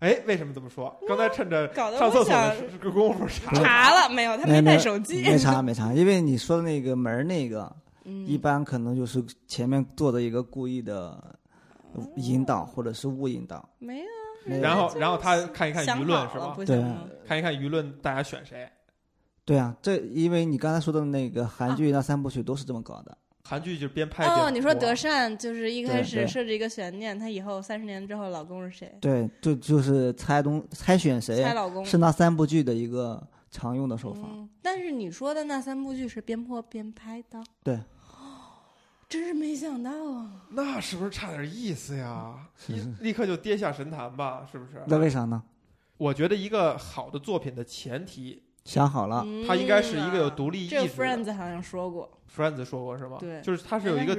[0.00, 0.94] 哎，为什么这么说？
[1.06, 4.36] 刚才趁着上厕所的功夫查了，查了没有？
[4.36, 5.22] 他没带手机。
[5.22, 11.38] 没查没查，因为你说的那个门儿那个，嗯一般可能就是前面做的一个故意的
[12.16, 13.68] 引导或者是误引导。
[13.78, 14.06] 没有，
[14.44, 16.54] 没有然后然后他看一看舆论是吧？
[16.66, 16.82] 对
[17.26, 18.68] 看一看舆论，大家选谁？
[19.44, 23.16] 对啊，这因为你刚才说的那个韩剧那三部曲都是这么搞的。
[23.52, 28.96] 韩剧就是边拍边哦，你说德善就是一开始设置一个悬念，她以后三十年之后老公是谁？
[28.98, 34.22] 对，就就是猜东猜选谁猜老公是那三部剧的一个常用的手法。
[34.24, 37.78] 嗯，但是你说的那三部剧是边播边拍的，对，
[39.06, 40.46] 真是没想到啊！
[40.52, 42.34] 那是不是差点意思呀？
[42.56, 44.48] 是是立刻就跌下神坛吧？
[44.50, 44.82] 是不是？
[44.86, 45.42] 那为啥呢？
[45.98, 50.88] 我觉得一个好的作品的前提，想好了，嗯它应该是一个有独立意这个。
[50.88, 53.18] Friends 好像说过，Friends 说过是吗？
[53.20, 54.16] 对就是它是有一个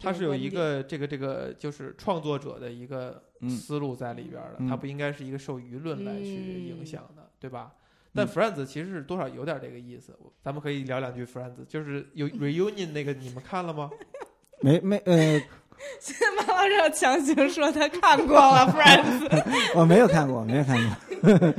[0.00, 7.72] 它是有一个个这个这个就是创作者的一个嗯思路在里边的，嗯它不应该是一个受舆论来去嗯影响的，对吧？
[8.14, 13.90] 但嗯 Friends 其实是多少有点这个意思，咱们可以聊两句 Friends，就是有 reunion 那个，你们看了吗？
[14.60, 15.40] 没没呃，
[15.98, 19.42] 现在马老师要强行说他看过了 Friends
[19.74, 21.54] 我没有看过，没有看过。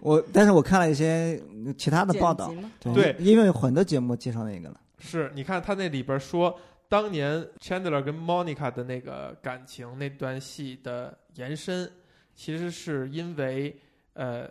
[0.00, 1.40] 我但是我看了一些
[1.76, 4.80] 其他的报道对因为有很多节目介绍那个了。
[4.98, 11.90] 是，你看他那里边说，当年 Chandler 跟 Monica 的那个感情那段戏的延伸，
[12.34, 13.76] 其实是因为
[14.14, 14.50] 呃，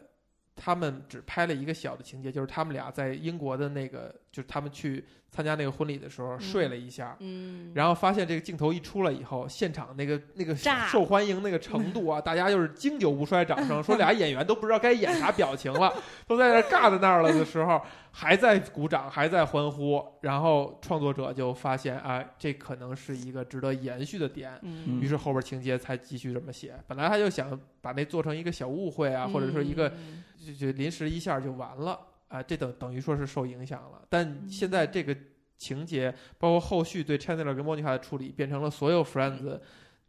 [0.58, 7.16] 他们只拍了一个小的情节，就是他们俩在英国的那个，就是他们去参加那个婚礼的时候睡了一下。
[7.20, 15.94] 嗯，然后发现这个镜头一出来以后，现场那个那个受欢迎那个程度啊， 大家就是经久不衰掌声，说俩 演员都不知道该演啥表情了，
[16.28, 17.80] 都在那儿尬在那儿了的时候，
[18.12, 25.00] 还在鼓掌，还在欢呼，然后创作者就发现啊，这可能是一个值得延续的点，嗯。
[25.00, 26.74] 于是后边情节才继续这么写。
[26.88, 34.02] 本来他就想把那做成一个小误会啊，或者说一个嗯就就临时一下就完了啊，这等等于说是受影响了。
[34.10, 35.16] 但现在这个
[35.58, 39.60] 情节，包括后续对 Chandler 跟 Monica 的处理，变成了所有 Friends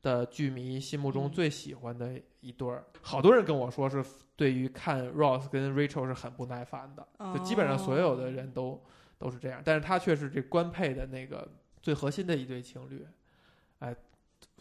[0.02, 2.84] 的剧迷心目中嗯最喜欢的一对儿。
[3.02, 4.04] 好多人跟我说是
[4.36, 8.80] 对于看 Ross 跟 Rachel 是很不耐烦的，就基本上所有的人都
[9.18, 9.60] 都是这样。
[9.64, 11.48] 但是他却是这官配的那个
[11.82, 13.12] 最核心的一对情侣，哎。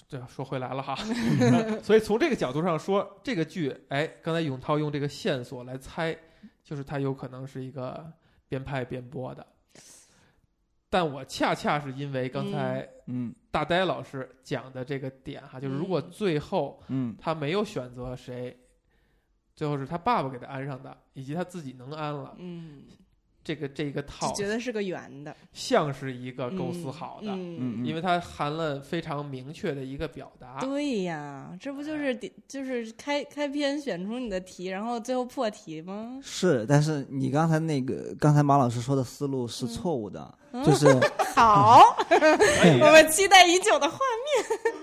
[0.07, 0.95] 这说回来了哈，
[1.83, 6.17] 所以从这个角度上说，这个剧，哎，刚才永涛用这个线索来猜，
[6.63, 8.09] 就是它有可能是一个
[8.47, 9.45] 边拍边播的。
[10.89, 13.35] 但我恰恰是因为刚才嗯。
[13.51, 16.09] 大呆老师讲的这个点哈，就是如果嗯。
[16.09, 17.15] 最后嗯。
[17.19, 18.57] 他没有选择谁，
[19.55, 22.83] 最后是他爸爸给他安上的，以及他自己能安了，嗯，
[23.47, 30.59] 这个这个就套觉得是个圆的，像是一个构思好的，嗯，嗯因为它含了非常明确的一个表达。
[30.59, 36.19] 对呀，这不就是底就是开开篇选出你的题，然后最后破题吗？
[36.21, 40.85] 是，但是你刚才那个刚才马老师说的思路是错误的，嗯就是
[41.33, 41.79] 好，
[42.11, 43.97] 哎我们期待已久的画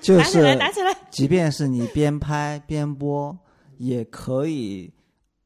[0.00, 3.36] 就打起来，拿，起来，即便是你边拍边播，
[3.76, 4.90] 也可以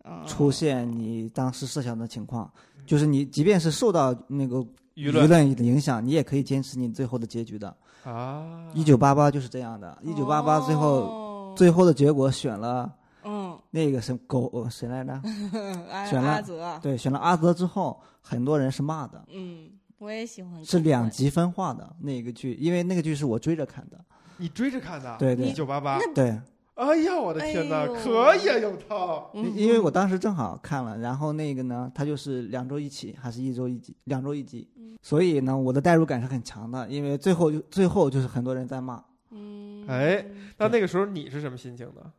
[0.04, 2.48] 嗯出现你当时设想的情况。
[2.88, 4.56] 就是你即便是受到那个
[4.96, 7.76] 舆舆论影响，你也可以坚持你最后的结局的。
[8.02, 12.90] 啊，一九八八就是这样的，一九八八最后后最后的结果选了
[13.24, 15.20] 嗯，那个什狗呃谁来着？
[16.08, 19.68] 选了阿泽，对，选了阿泽之后，很多人是骂的，嗯，
[19.98, 21.10] 我也喜欢，是两。
[21.10, 24.02] 极分化的那个剧，因为那个剧是我追着看的。
[24.38, 25.16] 你追着看的？
[25.18, 25.98] 对对一九八八。
[26.14, 26.40] 对，
[26.78, 29.30] 哎呀，我的天哪，哎可以啊，永涛。
[29.34, 29.44] 嗯。
[29.44, 34.96] 因因为我当时正好看了，然后那个呢，它就是两周一期，还是一周一集，两周一集，嗯。
[35.02, 39.02] 所以呢，我的代入感是很强的，因为最后就最后就是很多人在骂。
[39.30, 40.24] 嗯，哎
[40.56, 42.12] 那那个时候你是什么心情呢？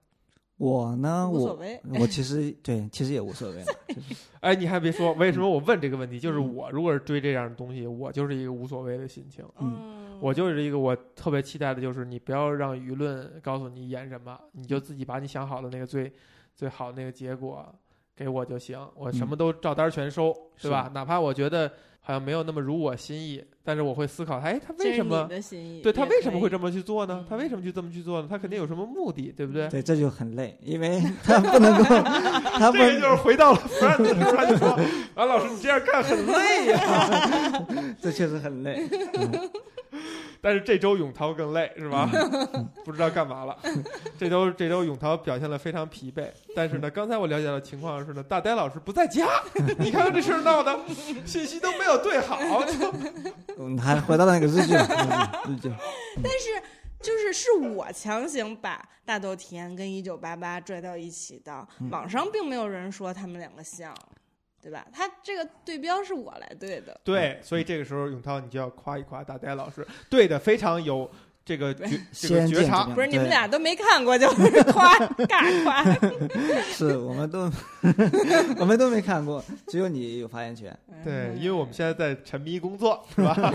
[0.60, 6.20] 我呢，我无所谓，我其实对，其实也无所谓了， 就是哎，你还别说，为什么我问这个问题？
[6.20, 9.46] 就是嗯我如果是追这样的东西，我就是一个无所谓的心情。
[9.60, 16.12] 嗯我就是一个我特别期待的，就是你不要让舆论告诉你演什么，你就自己把你想好的那个最
[16.54, 17.66] 最好的那个结果
[18.14, 20.92] 给我就行，我什么都照单全收，对吧？
[20.94, 21.72] 哪怕我觉得
[22.02, 25.30] 好像没有那么如我心意，但是我会思考，哎，他为什么？
[25.84, 27.24] 对他为什么会这么去做呢？
[27.30, 28.28] 他为什么就这么去做呢？
[28.30, 29.68] 他肯定有什么目的，对不对？
[29.70, 31.84] 对，这就很累，因为 他不能够，
[32.58, 34.70] 他这个就是回到了 friend 的时候，他就说
[35.14, 37.68] ：“啊老师，你这样干很累呀。
[38.02, 38.90] ”这确实很累。
[40.42, 42.10] 但是这周永涛更累是吧？
[42.86, 43.58] 不知道干嘛了。
[44.18, 46.28] 这周这周永涛表现的非常疲惫。
[46.56, 49.28] 但是呢，刚才我了解到情况是呢，大呆老师不在家。
[49.80, 50.80] 你看看这事儿闹的，
[51.26, 52.40] 信息都没有对好。
[53.58, 55.72] 嗯，还回到那个日记，日记。
[56.24, 56.62] 但是
[57.02, 63.94] 就是是我强行把大豆田跟一九八八拽到一起的，网上并没有人说他们两个像。
[64.62, 64.86] 对吧？
[64.92, 67.00] 他这个对标是我来对的。
[67.04, 71.10] 对，所以这个时候永涛，你就要夸一夸大呆老师，对的非常有
[71.46, 72.84] 这个觉这个觉察。
[72.86, 74.28] 不是你们俩都没看过就
[74.74, 75.84] 夸尬夸。
[76.70, 77.50] 是我们都
[78.60, 80.78] 我们都没看过，只有你有发言权。
[81.04, 83.34] 对，因为我们现在在沉迷工作，是吧？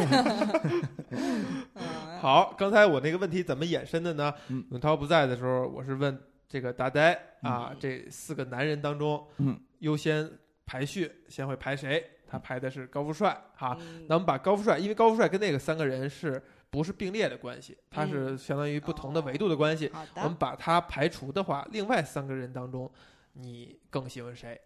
[2.20, 4.32] 好，刚才我那个问题怎么衍生的呢？
[4.70, 10.30] 永涛不在的时候，我是问这个大呆啊，这四个男人当中，嗯，优先。
[10.67, 12.11] 排序先会排谁？
[12.27, 13.77] 他排的是高富帅哈。
[14.09, 17.79] 那我们把高富帅，因为高富帅跟那个三个人是不是并列的关系？
[17.91, 19.89] 他是相当于不同的维度的关系。
[20.17, 22.91] 我们把他排除的话，另外三个人当中，
[23.35, 24.61] 你更喜欢谁？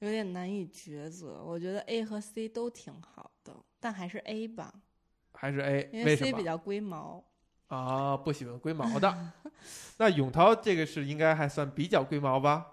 [0.00, 1.44] 有点难以抉择。
[1.44, 4.74] 我觉得 A 和 C 都挺好的，但还是 A 吧。
[5.34, 5.88] 还是 A？
[5.92, 7.24] 因为 C 比较龟毛。
[7.68, 9.32] 啊，不喜欢龟毛的。
[9.98, 12.66] 那永涛这个是应该还算比较龟毛吧？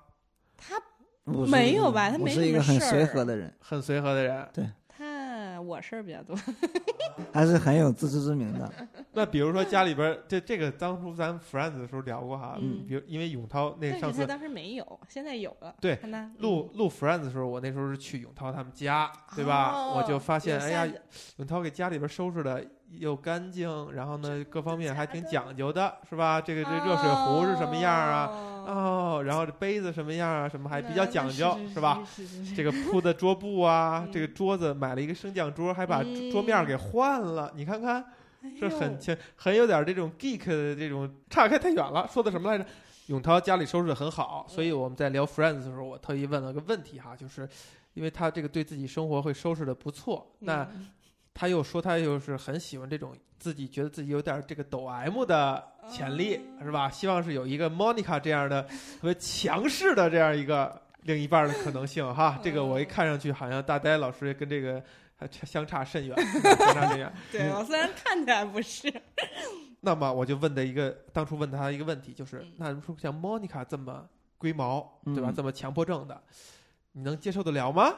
[0.58, 0.82] 他。
[1.26, 2.10] 没有吧？
[2.10, 4.48] 他没是一个很随和的人，很随和的人。
[4.54, 6.36] 对，他我事儿比较多，
[7.32, 8.72] 还是很有自知之明的。
[9.14, 12.58] 那比如说家里边，这这个当初咱 friends 的时候聊过哈。
[12.60, 12.84] 嗯。
[12.88, 15.76] 比如因为永涛那上次当时没有，现在有了。
[15.80, 16.00] 对。
[16.40, 19.94] 录录 friends 的时候，我那时候是去永涛他们家，对吧？
[19.96, 20.88] 我就发现，哎呀，
[21.38, 26.42] 永涛给家里边收拾的又干净，然后呢，各方面还挺讲究的，是吧？
[26.42, 28.51] 这个这热水壶是什么样啊？
[28.66, 30.48] 哦，然后这杯子什么样啊？
[30.48, 32.02] 什么还比较讲究，是吧？
[32.56, 37.52] 这个铺的桌布啊， 这个桌子买了一个升降桌，还把桌面给换了。
[37.56, 38.06] 你看看，
[38.58, 42.08] 是很很很有点这种 geek 的这种，岔开太远了。
[42.12, 42.66] 说的什么来着？
[43.08, 47.48] 永涛家里收拾的很好，所以我们在聊 friends 的时候，我特意问了个问题哈，就是
[47.94, 50.68] 因为他这个对自己生活会收拾的不错，那。
[51.34, 56.90] 他又说，他又是很喜欢这种自己觉得自己有点这个抖 M 的潜力，是吧？
[56.90, 62.40] 希望是有一个 Monica 这样的特别强势的这样一个另一半的可能性哈。
[62.44, 64.84] 这个我一看上去好像大呆老师跟这个
[65.16, 67.12] 还相差甚远， 相差甚远。
[67.32, 68.92] 对我虽然看起来不是。
[69.80, 74.08] 那么我就问的一个，当初问他一个问题，就是那说像 Monica 这么
[74.38, 75.34] 龟毛，对吧？
[75.36, 76.22] 这么强迫症的，
[76.92, 77.92] 你能接受得了吗？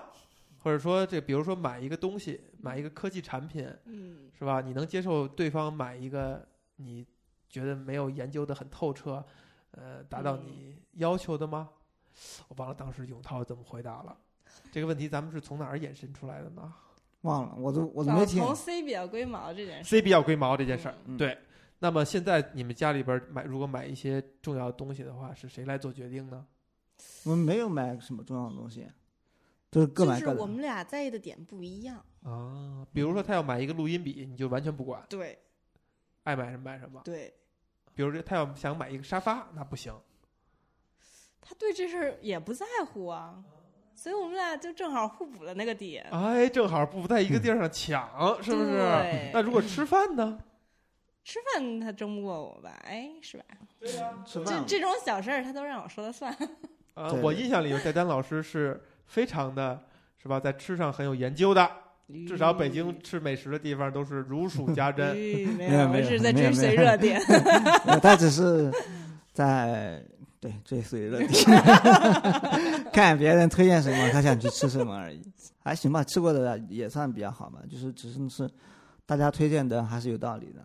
[0.64, 4.62] 或者说，这比如说买一个东西，买一个科技产品，嗯，是吧？
[4.62, 6.48] 你能接受对方买一个
[6.78, 7.06] 你
[7.50, 9.24] 觉得没有研究的很透彻，
[9.72, 11.70] 呃，达到你要求的吗？
[12.48, 14.18] 我忘了当时永涛怎么回答了。
[14.72, 16.74] 这个问题咱们是从哪儿衍生出来的呢？
[17.22, 18.42] 忘了，我都我都没听。
[18.42, 19.90] 从 C 比较龟毛这件事。
[19.90, 21.38] C 比较龟毛这件事儿，对。
[21.80, 26.46] 那么现在你们家里边买，如果买一些重要的东西的话，是谁来做决定呢？
[27.26, 28.88] 我们没有买什么重要的东西。
[29.74, 30.32] 都是各买各的。
[30.32, 32.88] 就是我们俩在意的点不一样啊。
[32.94, 35.04] 比如说，他要买一个录音笔，你就完全不管。
[35.10, 35.38] 对。
[36.24, 37.02] 爱买什么买什么。
[37.04, 37.34] 对。
[37.96, 39.94] 比如说，他要想买一个沙发，那不行。
[41.42, 43.44] 他对这事儿也不在乎啊，
[43.94, 46.06] 所以我们俩就正好互补了那个点。
[46.12, 48.78] 哎，正好不在一个地儿上抢，是不是？
[49.34, 50.40] 那如果吃饭呢？
[51.24, 52.80] 吃饭他争不过我吧？
[52.86, 53.44] 哎，是吧？
[53.80, 54.64] 对呀，吃饭。
[54.66, 56.32] 这这种小事儿他都让我说了算。
[56.94, 58.82] 啊，我印象里戴丹老师是。
[59.06, 59.80] 非常的
[60.22, 61.70] 是吧，在吃上很有研究的，
[62.28, 65.16] 至少北京吃美食的地方都是如数 家珍。
[65.16, 67.22] 没有，我是在 追随热点。
[68.02, 68.72] 他只是
[69.32, 70.04] 在
[70.40, 71.30] 对追随热点，
[72.92, 75.22] 看别人推荐什么，他想去吃什么而已。
[75.64, 78.50] 还行吧，吃过的也算比较好嘛，就是只是是
[79.06, 80.62] 大家推荐的还是有道理的。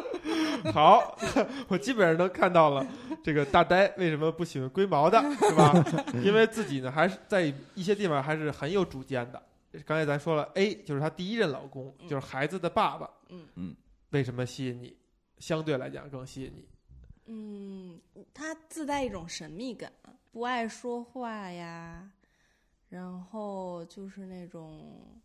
[0.72, 1.18] 好，
[1.68, 2.86] 我基本上都看到了
[3.22, 5.72] 这个大呆为什么不喜欢龟毛的，是吧？
[6.24, 9.42] 因为自己呢还是在一些地方还是很有主见的。
[9.84, 13.08] 刚才咱说了，A 就是他第一任老公，就是孩子的爸爸。
[13.30, 13.76] 嗯嗯，
[14.10, 14.96] 为什么吸引你？
[15.38, 16.68] 相对来讲更吸引你。
[17.26, 18.00] 嗯，
[18.34, 19.90] 他自带一种神秘感，
[20.30, 22.08] 不爱说话呀，
[22.90, 25.20] 然后就是那种。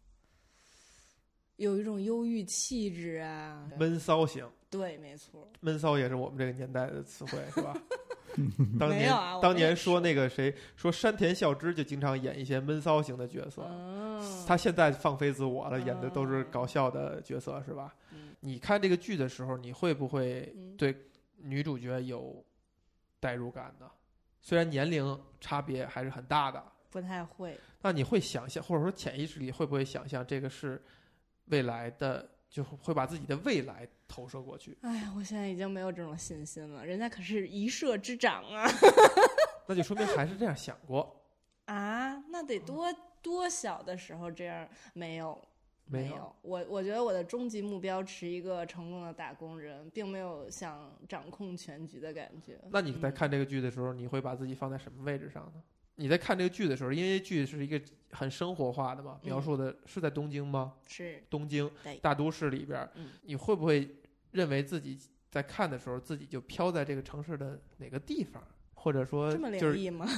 [1.58, 3.70] 有一种忧郁气质啊。
[3.78, 5.48] 闷骚型，对，没错。
[5.60, 7.76] 闷骚也是我们这个年代的词汇，是吧？
[8.80, 17.96] 当年、没有啊当年说那个谁说山田孝之就经常演一些闷骚型的角色，嗯，他现在放飞自我了，演的都是嗯搞笑的角色，是吧？
[18.12, 20.96] 嗯你看这个剧的时候，你会不会嗯对
[21.38, 22.46] 女主角有
[23.20, 23.90] 代入感呢？
[24.40, 27.58] 虽然年龄差别还是很大的，不太会。
[27.82, 30.80] 那你会想象，或者说潜意识里会不会想象这个是
[31.48, 34.78] 未来的，就会把自己的未来投射过去？
[34.82, 36.86] 哎呀，我现在已经没有这种信心了。
[36.86, 38.68] 人家可是一社之长啊！
[39.68, 41.24] 那就说明还是这样想过，
[41.66, 42.88] 啊，那得多
[43.22, 44.68] 多小的时候这样？
[44.94, 45.42] 没有，
[45.86, 46.34] 没有。
[46.42, 52.58] 我我觉得我的终极目标是一个成功的打工人，并没有想掌控全局的感觉。
[52.72, 55.62] 那你在看这个剧的时候，你会把自己放在什么位置上呢？
[55.98, 57.80] 你在看这个剧的时候，因为剧是一个
[58.12, 60.74] 很生活化的嘛，嗯描述的是在东京吗？
[60.88, 61.70] 是东京
[62.02, 62.90] 大都市里边
[63.24, 63.98] 你会不会
[64.32, 64.98] 认为自己
[65.30, 68.42] 在看的时候，自己就飘在这个城市的哪个地方，
[68.74, 70.08] 或者说这么就是灵异吗？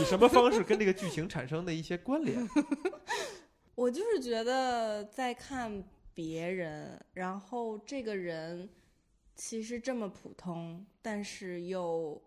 [0.00, 2.46] 以什么方式跟这个剧情产生的一些关联？
[3.74, 8.68] 我就是觉得在看别人，然后这个人
[9.34, 12.20] 其实这么普通，但是又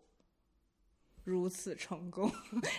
[1.24, 2.32] 如此成功，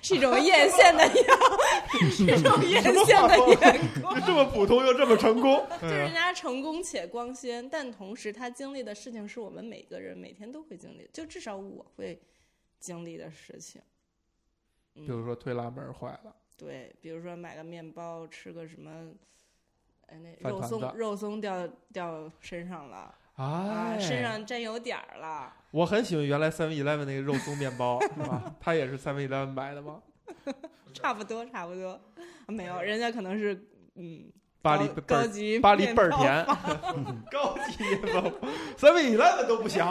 [0.03, 4.15] 是一种艳羡的眼，是一种艳 羡的眼光。
[4.19, 12.21] 就 这么普通又这么成功， 就是人家成功且光鲜，但同时他经历的事情是我们每个人每天都会经历，就至少我会
[12.81, 13.81] 经历的事情。
[14.95, 18.91] 比如说推拉门坏了，对，比如说买个面包，吃个什么，
[20.07, 25.53] 哎，那肉松肉松掉掉身上了哎，啊，身上真有点儿了。
[25.71, 28.55] 我很喜欢原来 Seven Eleven 那个肉松面包， 是吧？
[28.61, 30.01] 它也是 Seven Eleven 买的吗？
[30.93, 31.99] 差不多，差不多，
[32.49, 33.55] 没有，人家可能是
[33.95, 34.25] 嗯，
[34.61, 36.45] 巴黎高级巴黎倍儿甜，
[37.31, 38.31] 高级面包
[38.77, 39.83] ，Seven Eleven 都不行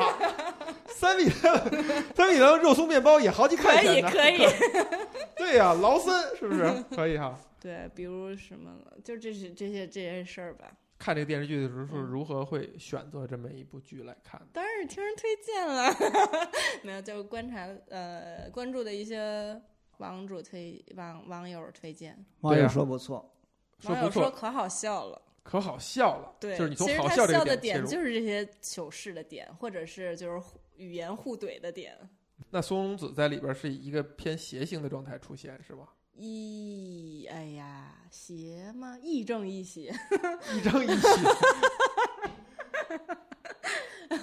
[0.87, 4.09] ，Seven Eleven Seven Eleven 肉松面包也好几块钱呢。
[4.09, 4.45] 以可以，
[5.37, 7.35] 对呀、劳森是不是可以哈？
[7.59, 10.67] 对，比如什么了，就这些这些这些事儿吧。
[10.99, 14.47] 看这个电视剧的时候，是嗯如何会选择这么一部剧来看的？
[14.53, 15.91] 当然是听人推荐了，
[16.83, 19.59] 没有，就是观察呃关注的一些
[19.97, 23.33] 网主推网网友推荐，网友说不错，
[23.79, 25.21] 说不网友说错，可好笑了。
[25.41, 26.35] 可好笑了。
[26.39, 27.83] 对，就是你从其实他好笑的点。
[27.83, 30.43] 就是这些糗事的点，或者是就是
[30.75, 31.97] 语言互怼的点。
[32.51, 35.87] 那松隆子在里边是以一个偏邪性的状态出现，是吧？
[36.21, 38.97] 一哎呀，邪吗？
[39.01, 39.93] 亦正亦邪，
[40.53, 41.07] 亦正亦邪。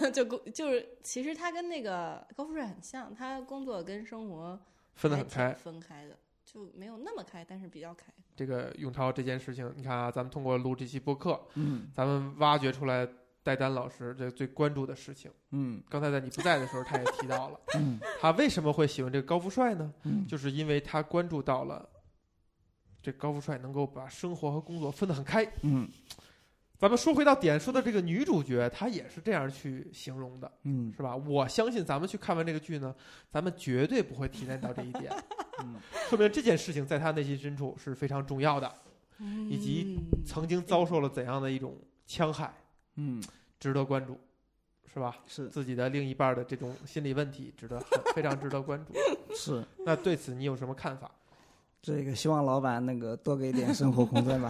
[0.12, 4.60] 就工就是其实他跟那个高富帅很像，他工作跟生活
[4.94, 5.54] 分得很开。
[5.54, 8.12] 分开的，就没有那么开，但是比较开。
[8.34, 13.08] 这个永超这件事情，你看啊，咱们通过录这期播客，嗯咱们挖掘出来
[13.46, 15.30] 戴丹老师这最关注的事情。
[15.52, 19.94] 嗯刚才在你不在的时候，他也提到了，嗯 他为什么会喜欢这个高富帅呢？
[20.02, 21.88] 嗯，就是因为他关注到了
[23.00, 25.46] 这高富帅能够把生活和工作分得很开。
[25.62, 25.88] 嗯
[26.78, 31.14] 咱们说回到点，说的这个女主角，她也是这样去形容的，嗯是吧？
[31.16, 32.94] 我相信咱们去看完这个剧呢，
[33.30, 35.10] 咱们绝对不会体验到这一点，
[35.62, 35.76] 嗯
[36.10, 38.70] 说明这件事情在他内心深处是非常重要的，
[39.48, 42.52] 以及嗯曾经遭受了怎样的一种戕害，
[42.96, 43.22] 嗯，
[43.60, 44.18] 值得关注，
[44.92, 45.16] 是吧？
[45.26, 47.78] 是自己的另一半的这种心理问题，值得
[48.14, 48.92] 非常值得关注。
[49.34, 51.10] 是，那对此你有什么看法？
[51.82, 54.48] 这个希望老板那个多给点生活空间吧，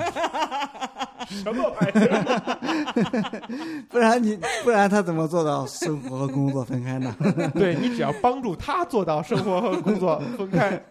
[1.28, 3.82] 什么玩意儿？
[3.90, 7.14] 不然你不然他怎么做到生活和工作分开呢？
[7.53, 10.82] 对你只要帮助他做到生活和工作分开，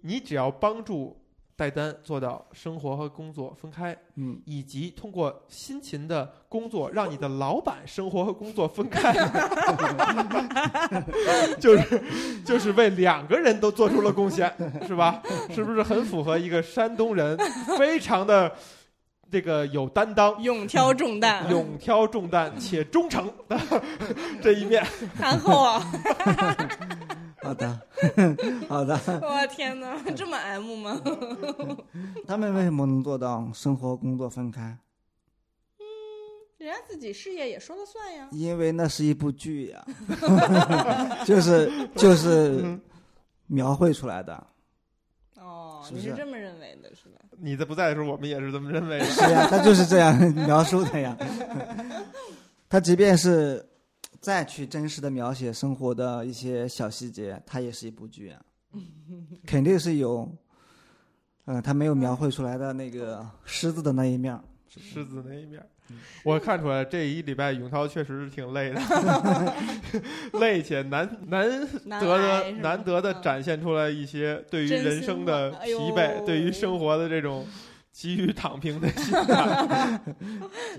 [0.00, 1.16] 你只要帮助
[1.60, 9.12] 戴丹做到生活和工作分开，嗯以及通过辛勤的工作让你的老板生活和工作分开，
[11.60, 12.02] 就是
[12.46, 14.50] 就是为两个人都做出了贡献，
[14.86, 15.22] 是吧？
[15.54, 17.36] 是不是很符合一个山东人
[17.76, 18.50] 非常的
[19.30, 20.42] 这个有担当？
[20.42, 23.60] 勇挑重担，勇挑重担且忠诚的
[24.40, 24.82] 这一面，
[25.20, 25.84] 憨厚啊！
[27.50, 27.80] 好的
[28.68, 31.00] 好的， 我天哪，这么 M 吗？
[32.26, 34.78] 他们为什么能做到生活工作分开？
[35.80, 35.84] 嗯
[36.58, 38.28] 人家自己事业也说了算呀。
[38.30, 39.84] 因为那是一部剧呀，
[41.26, 42.78] 就是就是
[43.48, 44.46] 描绘出来的。
[45.36, 47.18] 哦，是是你是这么认为的，是吧？
[47.36, 49.04] 你在不在的时候，我们也是这么认为的。
[49.06, 51.16] 是呀，他就是这样描述的呀。
[52.68, 53.66] 他即便是
[54.20, 58.40] 再去真实的描写生活的一些小细节，它也是一部剧啊，
[59.46, 60.30] 肯定是有
[61.46, 64.38] 嗯，他没有描绘出来的那个狮子的那一面。
[64.68, 65.60] 狮子那一面，
[66.22, 68.80] 我看出来这一礼拜永涛确实是挺累的，
[70.38, 73.20] 累且难难难得的难得的嗯。
[73.22, 77.44] 展现出来一些对于人生的疲惫，对于生活的这种
[78.00, 80.00] 急于躺平的心态。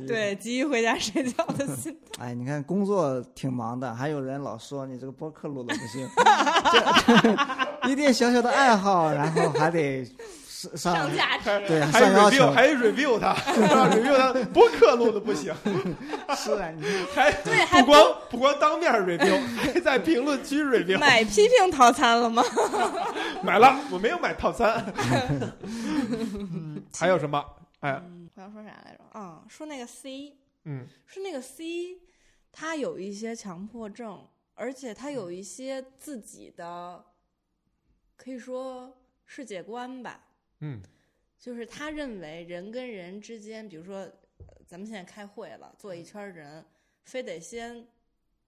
[0.08, 2.00] 对，急于回家睡觉的心态。
[2.26, 6.08] 哎，你看工作挺忙的，还有人老说你这个播客录的不行，
[7.84, 15.54] 这一点小小的爱好，然后还得上上上价值，对还 review 求，还 review 他，review 他播客录的不行，
[16.36, 20.98] 是啊，你还对，还不光不光当面 review，还在评论区 review。
[20.98, 22.44] 买批评套餐了吗？
[23.44, 24.86] 买了，我没有买套餐。
[25.64, 27.44] 嗯还有什么？
[27.80, 29.04] 哎，嗯，我要说啥来着？
[29.20, 32.00] 啊，说那个 C，嗯，说那个 C，
[32.52, 37.04] 他有一些强迫症，而且他有一些自己的，
[38.16, 40.28] 可以说世界观吧。
[40.60, 40.82] 嗯
[41.40, 46.64] 就是他认为人跟人之间，比如说，呃咱们现在开会了，坐一圈儿人，
[47.06, 47.84] 非得先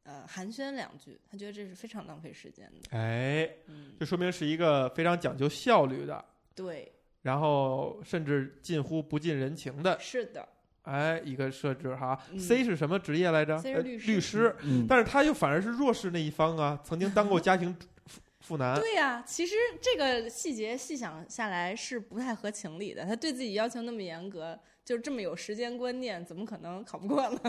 [0.04, 2.96] 呃寒暄两句，他觉得这是非常浪费时间的。
[2.96, 6.24] 哎，嗯，这说明是一个非常讲究效率的，
[6.54, 10.47] 对，然后甚至近乎不近人情的，是的，
[10.84, 12.17] 哎，一个设置哈。
[12.32, 18.78] 嗯 C 是什么职业来着 C 是呃律师律师，嗯，但是他又反而是弱势那一方啊，曾经当过家庭 妇妇男。
[18.80, 23.05] 对呀、其实这个细节细想下来是不太合情理的。
[23.05, 27.39] 他对自己要求那么严格，就这么有时间观念，怎么可能考不过呢？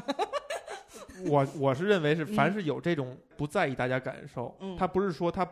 [1.27, 5.45] 我我是认为是，凡是有这种不在意大家感受，嗯他不是说他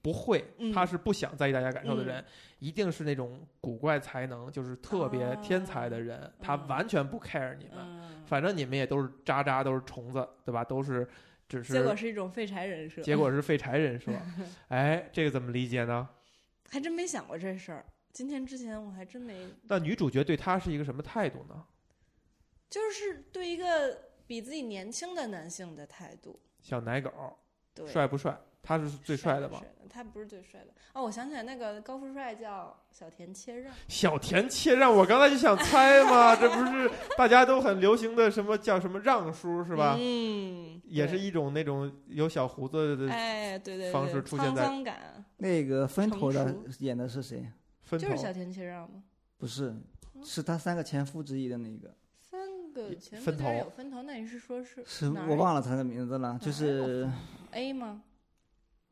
[0.00, 2.24] 不会，嗯他是不想在意大家感受的人，
[2.58, 10.64] 一定是那种古怪才能，就是特别天才的人，他完全不 care 你们，嗯，反正你们也都是渣渣，都是虫子，对吧？
[10.64, 11.06] 都是
[11.48, 13.02] 只是结果是是一种废柴人设。
[13.02, 14.12] 结果是废柴人设，
[14.68, 16.08] 哎，这个怎么理解呢？
[16.70, 17.84] 还真没想过这事儿。
[18.12, 21.64] 今天之前我还真没，那女主角对他是一个什么态度呢？
[22.68, 26.40] 就是对一个比自己年轻的男性的态度。
[26.60, 27.38] 小奶狗，
[27.72, 28.38] 对，帅不帅？
[28.62, 29.62] 他是最帅的吧？
[29.90, 33.72] 他不是最帅的哦，我想起来那个高富帅叫小田切让。
[33.88, 39.96] 小田切让，我刚才就想猜嘛，这不是大家都很流行的什么叫什么让叔是吧？
[39.98, 47.50] 嗯，也是一种那种有小胡子的哎，对对对，方式出现在感，那个分头的演的是谁？
[47.82, 49.02] 分头就是小田切让吗？
[49.38, 49.74] 不是，
[50.22, 52.40] 是他三个前夫之一的那个，三
[52.72, 57.08] 个前夫竟然头有分头，那你是说是是我忘了他的名字了，就是
[57.52, 58.02] A 吗？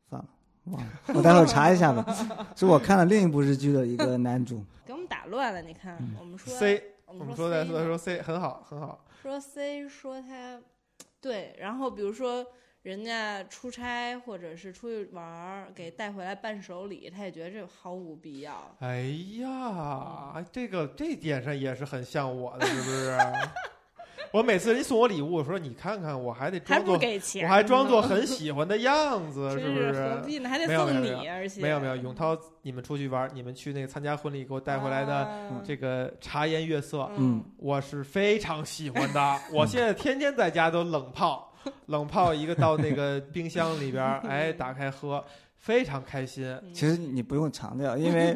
[0.09, 0.27] 算了，
[0.65, 2.05] 忘了，我待会儿查一下吧。
[2.55, 10.59] 是我看了另一部日剧的一个男主， 给我们打乱了，你看，我们说 C，我我们们说在 C 说说 C 很好很好，说 C 说他
[11.19, 12.45] 对，然后比如说
[12.83, 18.75] 人家出差或者是出去玩儿，给带回来伴手礼，他也觉得这毫无必要。
[18.79, 19.01] 哎
[19.39, 23.17] 呀，这个这点上也是很像我的，是不是？
[24.31, 29.93] 我每次人送我礼物，我说你看看，我还得装作，给钱，我还装作很喜欢的样子， 是不是？
[29.93, 30.49] 何必呢？
[30.49, 39.39] 还得没有送没有你，而且没有没有，永涛，你们出去玩，你们去那个参加婚礼给我带回来的啊这个茶颜悦色，嗯我是非常喜欢的。
[39.51, 41.53] 我现在天天在家都冷泡，
[41.87, 45.23] 冷泡一个到那个冰箱里边，哎，打开喝，
[45.57, 46.45] 非常开心。
[46.63, 48.35] 嗯其实你不用强调，因为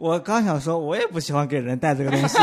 [0.00, 2.38] 我刚想说，我也不喜欢给人带这个东西，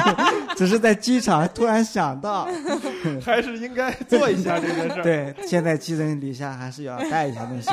[0.54, 2.46] 只是在机场突然想到，
[3.24, 5.02] 还是应该做一下这件事儿。
[5.02, 7.70] 对，现在寄人篱下还是要带一下东西。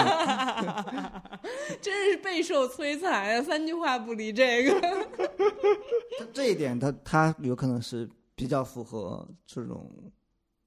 [1.82, 3.42] 真是备受摧残呀！
[3.42, 5.08] 三句话不离这个。
[6.34, 9.92] 这一点他他有可能是比较符合这种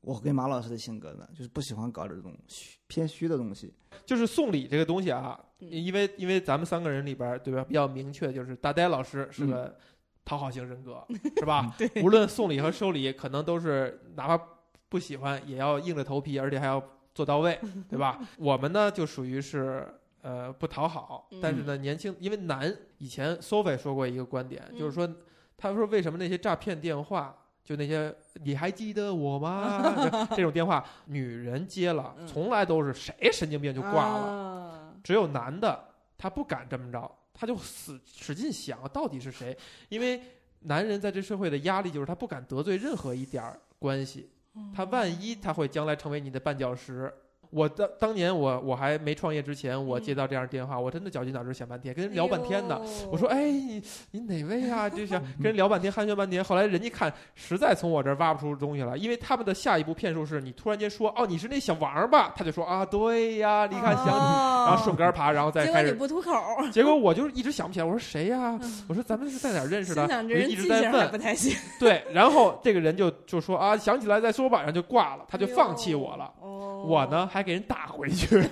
[0.00, 3.74] 我跟马老师的性格呢，就是不喜欢搞这种虚偏虚的东西。
[4.06, 7.64] 就是送礼这个东西啊，嗯因为因为咱们三个人里边儿，对吧？
[7.64, 9.76] 比较明确，就是大呆老师是个
[10.24, 11.04] 讨好型人格，
[11.38, 11.74] 是吧？
[11.76, 14.40] 对无论送礼和收礼，可能都是哪怕
[14.88, 16.82] 不喜欢，也要硬着头皮，而且还要
[17.14, 17.58] 做到位，
[17.90, 18.20] 对吧？
[18.38, 19.92] 我们呢，就属于是
[20.22, 25.12] 呃不讨好，但是呢，年轻，因为男以前 Sophie 说过一个观点，就是说，
[25.56, 27.36] 他说为什么那些诈骗电话？
[27.68, 29.92] 就那些你还记得我吗？
[29.94, 34.94] 这 这种电话，女人接了，嗯从来都是谁神经病就挂了，了。
[35.04, 35.78] 只有男的
[36.16, 39.54] 他不敢这么着，他就使使劲想到底是谁，
[39.90, 40.18] 因为
[40.60, 44.30] 男人在这社会的压力就是他不敢得罪任何一点儿关系，
[44.74, 47.12] 他万一他会将来成为你的绊脚石，
[47.50, 52.80] 我当当年我我还没创业之前，我嗯接到这样的电话，我真的绞尽脑汁想半天，跟人聊半天呢。
[53.10, 54.88] 我说：“哎，你你哪位啊？
[54.88, 56.42] 就想跟人聊半天，寒暄半天。
[56.42, 65.94] 后来人家看实在从我这儿挖不出东西来，因为他们的下一步骗术是你突然间说：‘哦，你是那小王吧？’他就说：‘啊，对呀，你看想你。’哦然后顺杆爬，然后再结果你开始。
[65.94, 66.30] 不吐口，
[66.70, 70.06] 结果我就一直想不起来，我说谁呀、嗯我说咱们是在哪儿认识的？
[70.24, 71.10] 人一直在问。
[71.10, 76.30] 不太行，对，然后这个人就就说啊，想起来再说吧，然后就挂了，他就放弃我了。
[76.42, 78.40] 哦我呢还给人打回去，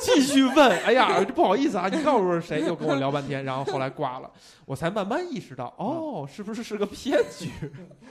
[0.00, 2.60] 继续问，哎呀， 不好意思啊，你告诉我是谁？
[2.60, 4.30] 又跟我聊半天，然后后来挂了，
[4.64, 7.50] 我才慢慢意识到，哦，是不是是个骗局？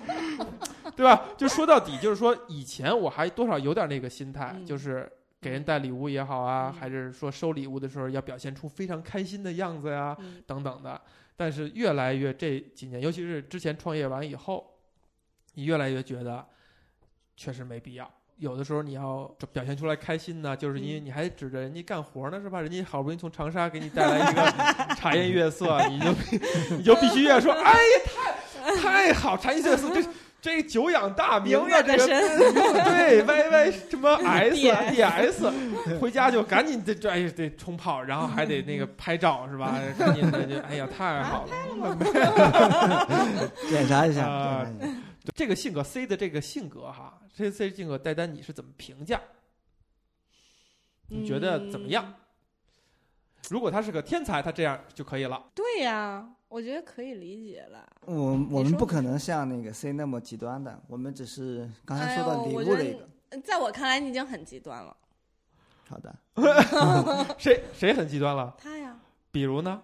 [0.96, 1.24] 对吧？
[1.38, 5.12] 就说到底，就是说以前我还多少有点那个心态，嗯就是
[5.42, 11.00] 给人带礼物也好啊，嗯还是说收礼物的时候要表现出非常开心的样子呀，嗯等等的。
[11.38, 14.66] 但是越来越这几年，尤其是之前创业完以后，
[15.56, 16.46] 你越来越觉得
[17.36, 18.10] 确实没必要。
[18.38, 19.24] 有的时候你要
[19.54, 22.60] 表现出来开心呢，就是因为嗯你还指着人家干活呢，是吧？
[22.60, 24.42] 人家好不容易从长沙给你带来一个
[24.96, 26.14] 茶颜悦色，你就
[26.78, 28.36] 你就必须要说，哎呀，
[28.76, 30.04] 太太好，茶颜悦色，这
[30.42, 39.76] 这久仰大名永啊，这个远的神，对，Y Y 什么 S DS 回家就赶紧得这哎得冲泡，然后还得那个拍照是吧？
[39.98, 41.46] 赶紧的就哎呀太好
[41.80, 41.98] 了，
[43.70, 44.68] 检查一下。
[45.34, 49.22] 这个性格 C 的这个性格哈，这 C 性格戴丹你是怎么评价？
[51.08, 52.06] 你觉得怎么样？
[52.08, 52.16] 嗯
[53.50, 55.52] 如果他是个天才，他这样就可以了。
[55.54, 57.88] 对呀，我觉得可以理解了。
[58.02, 63.08] 我我们不可能像那个 C 那么极端的，我们只是刚才说哎到礼物那个。
[63.36, 64.98] 你在我看来，你已经很极端了。
[65.88, 66.16] 好的，
[67.38, 68.56] 谁谁很极端了？
[68.58, 69.00] 他呀，
[69.32, 69.80] 比如呢？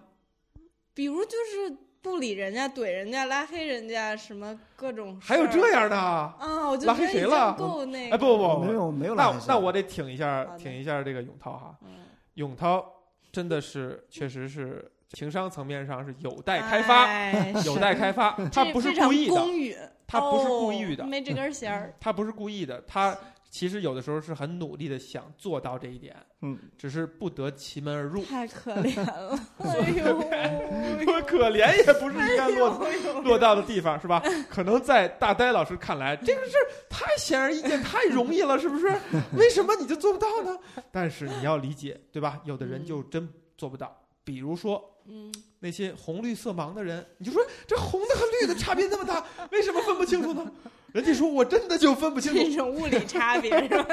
[0.92, 5.16] 比如就是不理人家、怼人家、拉黑人家，什么各种。
[5.20, 5.96] 还有这样的？
[5.96, 6.68] 啊？
[6.68, 8.16] 我就拉黑谁了够那个。
[8.16, 11.74] 哎，不不不，没有没有拉那那我得挺一下挺一下这个永涛哈。
[11.82, 11.88] 嗯
[12.34, 12.84] 永涛
[13.30, 18.32] 真的是确实是情商层面上是有待开发， 哎有待开发。
[18.50, 19.28] 他不是故意
[19.74, 21.94] 的，他不是故意的哦没这根弦儿。
[22.00, 23.16] 他不是故意的，他
[23.52, 28.24] 其实有的时候是很努力的想做到这一点，嗯，只是不得其门而入。
[28.24, 32.80] 太可怜了， 哎呦， 说可怜也不是应该落
[33.22, 34.22] 落到的地方，是吧？
[34.48, 38.86] 可能在大呆老师看来，这个事儿太显而易见，太容易了，是不是？
[39.36, 40.58] 为什么你就做不到呢？
[40.90, 42.40] 但是你要理解，对吧？
[42.46, 43.28] 有的人就真
[43.58, 43.94] 做不到，
[44.24, 50.50] 比如说嗯，那些红绿色盲的人，你就说这红的和绿的差别那么大，为什么分不清楚呢？
[50.92, 52.56] 人家说我真的就分不清这楚。
[52.56, 53.86] 种物理差别 是吧？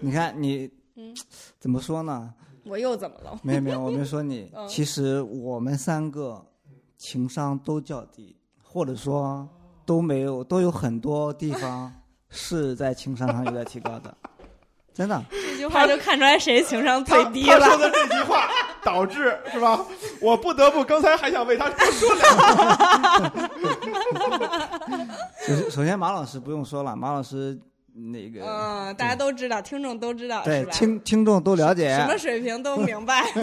[0.00, 1.14] 你看你嗯，
[1.58, 2.32] 怎么说呢？
[2.64, 3.38] 我又怎么了？
[3.42, 4.66] 没有没有，我没说你 嗯。
[4.68, 6.44] 其实我们三个
[6.96, 9.48] 情商都较低，或者说
[9.86, 11.92] 都没有，都有很多地方
[12.28, 14.16] 是在情商上有待提高的。
[14.92, 17.60] 真的，这句话就看出来谁情商最低了。
[17.60, 18.48] 他他说的这句话
[18.84, 19.84] 导致是吧？
[20.20, 23.38] 我不得不刚才还想为他多说两句。
[25.46, 27.58] 首先首先马老师不用说了，马老师
[27.92, 30.64] 那个、嗯，大家都知道，听众都知道，对？
[30.66, 33.24] 听听众都了解什，么水平都明白。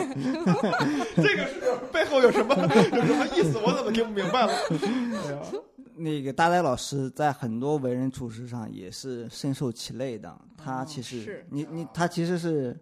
[1.18, 1.62] 这个是
[1.92, 3.58] 背后有什么有什么意思？
[3.58, 4.54] 我怎么听不明白了？
[5.98, 10.30] 那个大呆老师在很多为人处事上也是深受其累的。
[10.58, 12.78] 他哦其实、是你你他其实是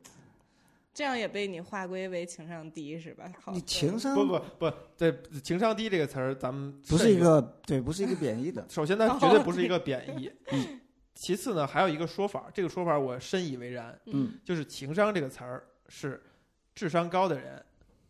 [0.93, 3.31] 这样也被你划归为情商低是吧？
[3.41, 5.13] 好你情商不不不，对
[5.43, 7.19] 情商低这个词儿，咱们不是一。
[7.19, 8.65] 个对，不是一个贬义的。
[8.69, 10.31] 首先，它绝对不是一个贬义。
[10.51, 10.79] 嗯。
[11.15, 16.21] 其次呢，还有一个说法，这个说法我深以为然，嗯，就是情商这个词儿是
[16.73, 17.63] 智商高的人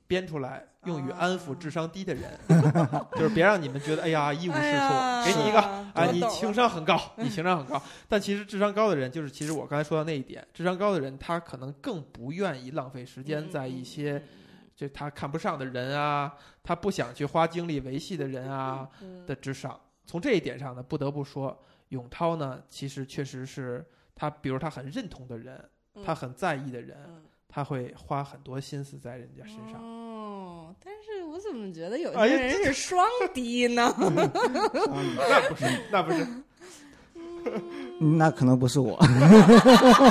[0.07, 2.39] 编出来，用于安抚智商低的人，
[3.15, 4.93] 就是别让你们觉得哎呀一无是处，
[5.25, 14.21] 给你一个啊啊，你情商很高，你情商很高，但其实智商高的人，就是其实我刚才说到那一点，智商高的人他可能更不愿意浪费时间在一些
[14.75, 19.79] 就他看不上的人啊，他不想去花精力维系的人啊嗯的之上。
[20.05, 21.57] 从这一点上呢，不得不说，
[21.89, 25.63] 永涛呢，其实确实是他，比如他很认同的人，
[26.03, 27.21] 他很在意的人，嗯
[27.53, 29.79] 他会花很多心思在人家身上。
[29.79, 33.93] 哦，但是我怎么觉得有哎呀些人是双低呢？
[33.99, 36.25] 那不是，那不是，
[37.99, 38.97] 嗯那可能不是我，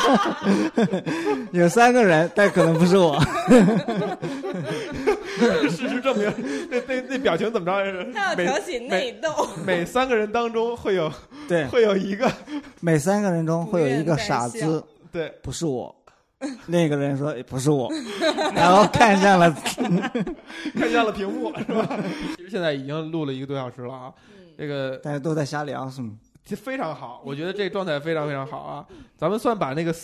[1.52, 3.18] 有三个人，但可能不是我。
[5.68, 6.32] 事实证明，
[6.70, 8.04] 那那那表情怎么着来着？
[8.04, 11.10] 每他要挑起内斗，每三个人当中会有
[11.48, 12.30] 对，会有一个
[12.80, 15.92] 每三个人中会有一个傻子，对，不是我。
[16.68, 17.90] 另一个人说诶不是我，
[18.54, 19.50] 然后看向了，
[20.74, 22.04] 看向了屏幕，是吧？
[22.36, 26.12] 其实现在已经录了一个多小时了啊，嗯这个大家都在瞎聊，是吗？
[26.44, 28.86] 这非常好，我觉得这个状态非常非常好啊。
[29.16, 29.94] 咱们算把那个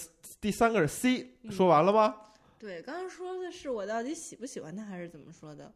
[0.41, 2.15] 第三个是 C 说完了吗？
[2.59, 5.73] 对，刚刚说的是我到底喜不喜欢他，还是怎么说的？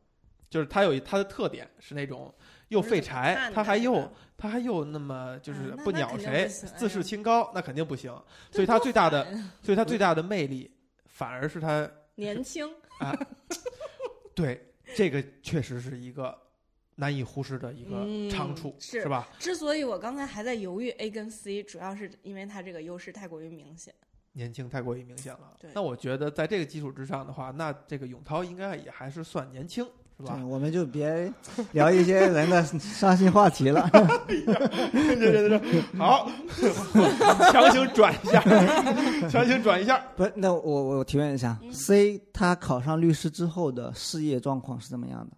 [0.48, 2.32] 就是他有他的特点是那种
[2.72, 8.10] 又废柴怎么看，的它还又他还又那么就是不鸟谁，自视清高，那肯定不行。
[8.50, 9.26] 所以他最大的，
[9.62, 10.70] 所以他最大的魅力
[11.04, 12.68] 反而是他 年轻
[12.98, 13.14] 啊，
[14.34, 16.36] 对这个确实是一个
[16.96, 19.28] 难以忽视的一个嗯长处，是吧？
[19.38, 23.94] 之所以我刚才还在犹豫 A 跟 C，主要是因为他这个优势太过于明显。
[24.34, 25.70] 年轻太过于明显了对。
[25.74, 29.86] 那我觉得在这个基础之上的话，那这个永涛应该也还是算年轻，
[30.22, 30.44] 是吧对，？
[30.44, 31.32] 我们就别
[31.72, 33.88] 聊一些人的伤心话题了。
[34.28, 36.30] 对对对对，好，
[37.50, 38.40] 强行转一下，
[39.28, 39.98] 强行转一下。
[40.16, 40.58] 不是，那我
[40.98, 45.36] 我提问一下嗯，C 他考上律师之后的事业状况是怎么样的？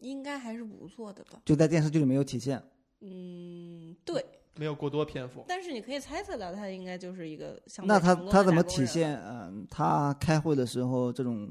[0.00, 1.38] 应该还是不错的吧？
[1.44, 2.62] 就在电视剧里没有体现。
[3.00, 4.24] 嗯，对。
[4.56, 9.16] 没有过多篇幅，但是你可以猜测到，他应该就是一个那他他怎么体现？
[9.22, 11.48] 嗯、他开会的时候这种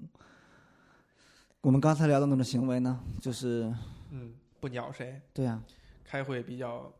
[1.62, 3.04] 我们刚才聊的那种行为呢？
[3.22, 3.74] 就是
[4.12, 5.62] 嗯，不鸟谁，对啊，
[6.04, 6.94] 开会比较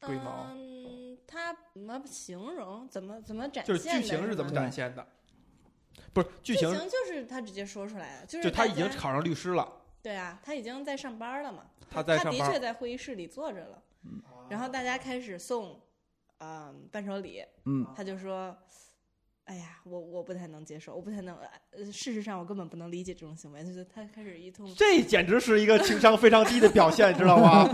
[0.00, 2.88] 龟毛，嗯，他怎么形容？
[2.88, 4.00] 怎么怎么展现就是？
[4.00, 5.06] 剧情是怎么展现的？
[6.12, 11.64] 不是剧情，剧情就是他直接说出来的，就是就他已经考上律师了，对啊，他已经在上班了嘛。
[11.90, 13.82] 他在上班的确在会议室里坐着了，
[14.48, 15.80] 然后大家开始送，
[16.38, 18.56] 嗯、伴手礼，嗯，他就说。
[19.46, 21.36] 哎呀，我我不太能接受，我不太能，
[21.70, 27.68] 呃，事实上我根本不能理解这种行为，就是他开始一通这简直是一个情商非常低的表现，你知道吗？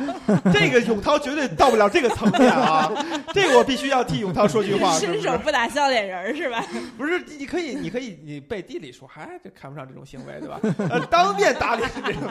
[0.53, 2.93] 这个永涛绝对到不了这个层面啊！
[3.33, 5.37] 这个我必须要替永涛说句话，伸手？
[5.39, 6.62] 不打笑脸人儿是吧？
[6.99, 10.61] 不是，你可以，你可以，你背地里说，哎，这看不上这种行为，对吧？
[10.91, 12.23] 呃，当面打脸这种，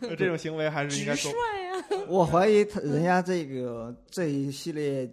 [0.18, 1.66] 这种行为还是应该直做率。
[1.66, 5.08] 呀、 我怀疑他人家这个这一系列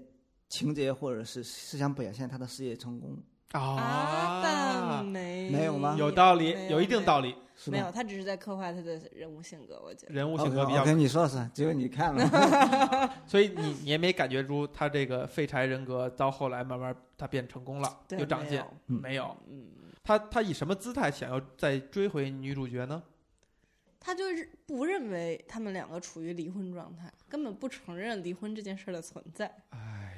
[0.49, 3.15] 情节或者是是想表现他的事业成功，
[3.51, 7.35] 啊，但没没有吗有道理，有一定道理。
[7.55, 10.13] 是没有，他只是在刻画他的人物性格，我觉得。
[10.13, 13.13] 人物性格比较 OK，你说说，只有你看了。
[13.27, 19.37] 所以你你也没感觉出他这个废柴人格到后来慢慢他变成功了，对有长进没有，嗯没有？
[19.49, 19.67] 嗯，
[20.01, 23.03] 他他以什么姿态想要再追回女主角呢？
[23.99, 30.08] 他就是不认为他们两个处于离婚状态，根本不承认离婚这件事儿的存在，哎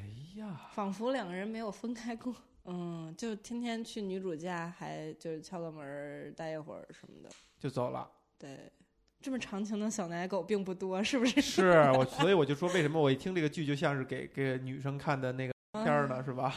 [0.41, 2.35] 呀，仿佛两个人没有分开过。
[2.65, 7.29] 嗯，就天天去女主家，还就是敲个门儿待一会儿什么的。
[7.59, 8.07] 就走了。
[8.37, 8.71] 对，
[9.19, 11.41] 这么长情的小奶狗并不多，是不是？
[11.41, 16.23] 是我，所以我就说，为什么我一听这个剧就像是给给女生看的那个片儿呢？
[16.23, 16.53] 是吧？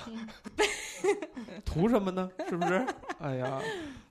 [1.64, 2.30] 图什么呢？
[2.48, 2.86] 是不是？
[3.20, 3.60] 哎呀，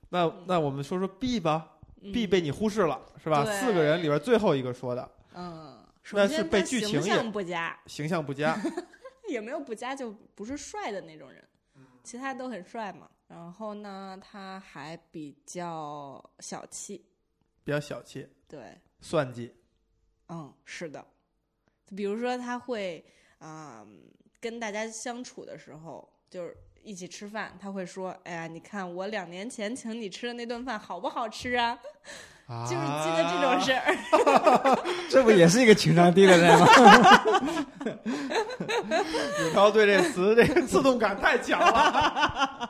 [0.10, 3.46] 那那我们说说 B 吧，B 嗯被你忽视了，是吧？
[3.46, 5.78] 四个人里边最后一个说的，嗯，
[6.12, 8.58] 那是被剧情也象不佳，形象不佳。
[9.34, 11.44] 也没有不加，就不是帅的那种人，
[11.76, 13.10] 嗯其他都很帅嘛。
[13.28, 17.06] 然后呢，他还比较小气，
[17.64, 19.54] 比较小气、对，算计，
[20.30, 21.06] 嗯，是的。
[21.96, 23.04] 比如说，他会
[23.40, 24.04] 啊、嗯
[24.40, 31.80] 跟大家相处的时候，就是一起吃饭，他会说：“哎呀，你看我两年前请你吃的那顿饭好不好吃啊？”
[32.66, 33.84] 就是记得这种事儿。
[35.10, 36.68] 这不也是一个情商低的人吗？
[39.42, 42.70] 永涛对这词这个刺痛感太强了。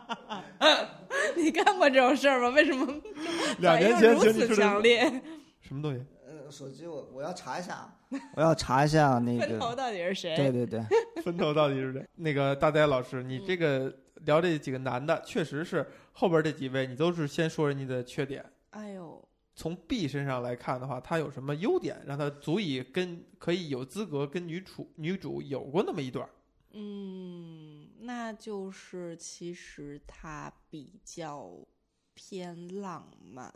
[1.36, 2.50] 你干过这种事儿吗？
[2.50, 2.88] 为什么
[3.60, 5.22] 两年反应如此前请你吃的强烈？
[5.62, 6.04] 什么东西？
[6.26, 7.90] 呃，手机我我要查一下，
[8.36, 9.76] 我要查一下那个分头个。
[9.76, 10.36] 到底是谁？
[10.36, 10.82] 对对对，
[11.24, 12.06] 分头到底是谁？
[12.16, 13.94] 那个大呆老师，你这个
[14.26, 18.44] 聊这几个男的，确实是后边这几位，你都是先说人家的缺点。
[18.72, 19.24] 哎呦，
[19.56, 26.28] 从 B 身上来看的话，他有什么优点，让他足以跟可以有资格跟女主女主有过那么一段？
[26.72, 31.56] 嗯，那就是其实他比较
[32.16, 33.54] 偏浪漫。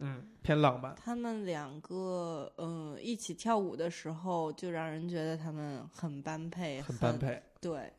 [0.00, 0.94] 嗯，偏浪漫。
[0.94, 7.18] 他们两个，嗯，一起跳舞的时候，就让人觉得他们很般配，很般。
[7.18, 7.42] 配。
[7.58, 7.90] 对，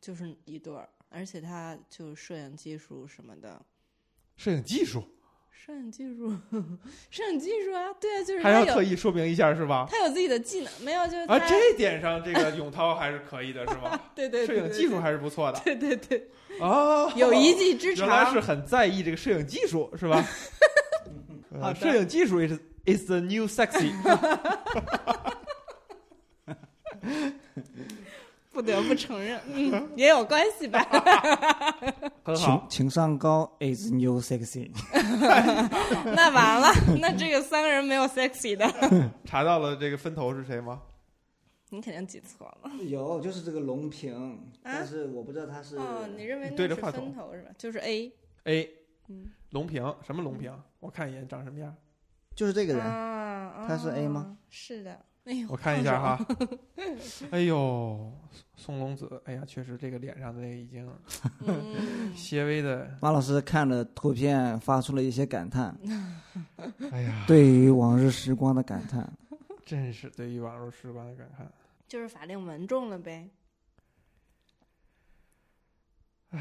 [0.00, 3.64] 就是一对儿，而且他就摄影技术什么的，
[4.34, 5.04] 摄影技术
[5.52, 6.32] 摄影技术，
[7.10, 9.86] 摄影技术啊，对啊，就是还要特意说明一下是吧？
[9.90, 13.98] 他有自己的技能，没有就是啊，这一点上这个永涛还是可以的，是吗？
[14.14, 16.28] 对对摄对对影技术还是不错的对对对，
[16.60, 18.40] 哦，有一技之长原来是。
[18.40, 20.24] 很在意这个摄影技术，是吧？
[21.60, 22.52] 啊摄影技术 is
[22.86, 23.92] is the new sexy。
[28.60, 30.80] 不得不承认，嗯，也有关系吧。
[32.22, 34.70] 很好情，情商高 is new sexy。
[36.14, 36.68] 那完了，
[37.00, 38.66] 那这个三个人没有 sexy 的，
[39.24, 40.82] 查到了这个分头是谁吗？
[41.70, 42.70] 你肯定记错了。
[42.84, 45.76] 有，就是这个龙平，但是我不知道他是。
[45.76, 47.50] 哦，你认为那着话筒分头是吧？
[47.56, 48.12] 就是 A。
[48.44, 48.68] A
[49.08, 50.52] 嗯，龙平什么龙平？
[50.80, 51.74] 我看一眼长什么样，
[52.34, 54.36] 就是这个人，啊，他是 A 吗啊？
[54.50, 54.98] 是的。
[55.48, 56.00] 我看一下。
[56.00, 56.26] 哈。
[57.30, 58.12] 哎呦，
[58.56, 60.88] 宋龙子，哎呀，确实这个脸上的那个已经
[61.46, 65.78] 嗯，些微的，马老师看了图片，发出了一些感叹，
[66.90, 69.08] 哎呀，对于往日时光的感叹。
[69.64, 71.50] 真是对于往日时光的感叹。
[71.86, 73.28] 就是法令纹重了呗。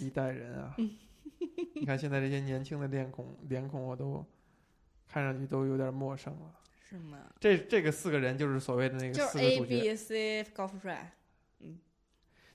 [0.00, 0.76] 一代人啊！
[1.74, 4.24] 你看现在这些年轻的脸孔，脸孔我都
[5.14, 6.52] 看上去都有点陌生了。
[6.90, 7.18] 是吗？
[7.38, 9.80] 这这个四个人就是所谓的那个就是四个 A、主角。
[9.80, 11.12] B、C 高富帅
[11.60, 11.78] 嗯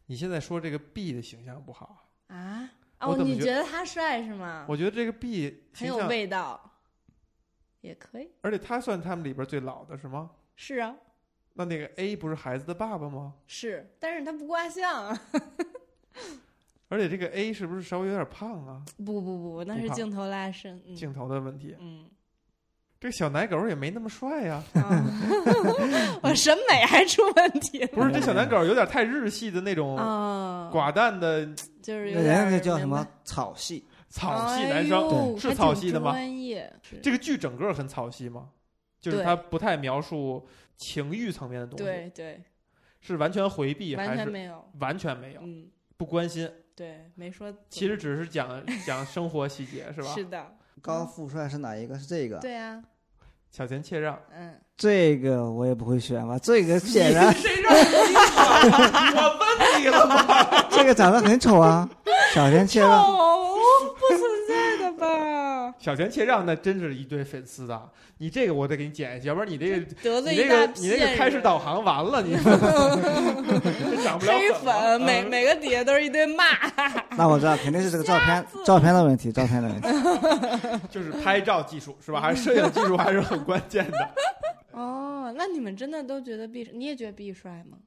[0.07, 2.69] 你现在说这个 B 的形象不好，啊？
[2.99, 4.65] 哦，怎么觉你觉得他帅是吗？
[4.67, 6.69] 我觉得这个 B 很有象，味道，
[7.79, 8.29] 也可以。
[8.41, 10.31] 而且他算他们里边最老的是吗？
[10.57, 10.93] 是啊，
[11.53, 13.35] 那那个 A 不是孩子的爸爸吗？
[13.47, 15.21] 是，但是他不挂相啊。
[16.89, 18.83] 而且这个 A 是不是稍微有点胖啊？
[18.97, 20.81] 不不不，那是镜头拉伸。
[20.85, 21.75] 嗯镜头的问题。
[21.79, 22.09] 嗯，
[22.99, 25.05] 这个小奶狗也没那么帅呀、啊
[26.21, 31.45] 我审美还出问题了不是这小奶狗有点太日系的那种啊，寡淡的
[31.81, 33.85] 就是人家叫什么草系？
[34.09, 35.07] 草系男生。
[35.07, 36.71] 哎是草系的吗专业，
[37.01, 38.49] 这个剧整个很草系吗？
[38.99, 40.45] 就是对它不太描述
[40.75, 42.43] 情欲层面的东西，对对，
[42.99, 44.69] 是完全回避完还是全没有。
[44.79, 46.51] 完全没有嗯，不关心？
[46.75, 47.53] 对，没说。
[47.69, 50.07] 其实只是讲讲生活细节是吧？
[50.13, 51.97] 是的，高富帅是哪一个？
[51.97, 52.37] 是这个？
[52.39, 52.81] 对啊，
[53.51, 56.37] 小钱切让，嗯，这个我也不会选吧？
[56.41, 57.93] 这个显然谁让你选？
[59.15, 60.65] 我问你了吗？
[60.71, 61.89] 这个长得很丑啊，
[62.33, 63.38] 小田切让。
[65.79, 72.35] 小泉切让那真是一堆粉丝的，你这个我得给你剪一下，要不然你这个得罪你那一大个你那个开始导航完了，你
[74.19, 76.43] 黑粉了粉，每嗯每个底下都是一堆骂。
[77.17, 79.87] 那我知道肯定是这个照片照片的问题，照片的问题。
[80.91, 82.19] 就是拍照技术是吧？
[82.19, 84.09] 还是摄影技术还是很关键的。
[84.71, 87.77] 哦，那你们真的都觉得 B，你也觉得 B 帅吗？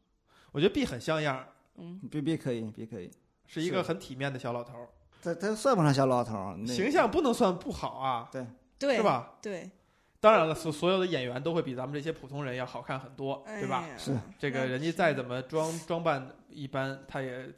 [0.52, 1.44] 我觉得 B 很像样，
[1.78, 3.10] 嗯，B B 可以，B 可以。
[3.46, 4.88] 是一个很体面的小老头儿，
[5.22, 8.28] 他他算不上小老头儿，那形象不能算不好啊，
[8.78, 9.02] 对，是？
[9.02, 9.34] 吧？
[9.40, 9.70] 对，
[10.18, 13.84] 当然了，所所有的演员都会比咱们这些普通人要好看很多，对吧？
[13.84, 17.48] 哎呀是这个人家再怎么装装扮一般，他也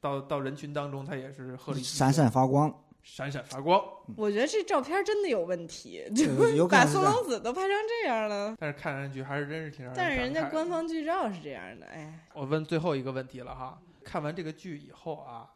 [0.00, 3.80] 到到人群当中，他也是鹤立鸡群闪闪发光，闪闪发光。
[4.16, 7.12] 我觉得这照片真的有问题，就有有可把能是这样。
[7.12, 8.56] 宋龙子都拍成这样了。
[8.58, 15.46] 但是看上去还是真是挺让人但是人家感慨的官方剧照是这样的，哎，我问最后一个问题了哈，看完这个剧以后啊，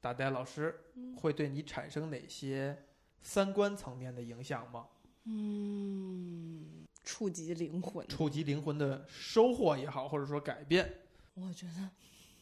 [0.00, 2.86] 大呆老师嗯会对你产生哪些
[3.20, 4.86] 三观层面的影响吗？
[5.24, 10.90] 嗯，触及灵魂，触及灵魂的收获也好，或者说改变，
[11.34, 11.90] 我觉得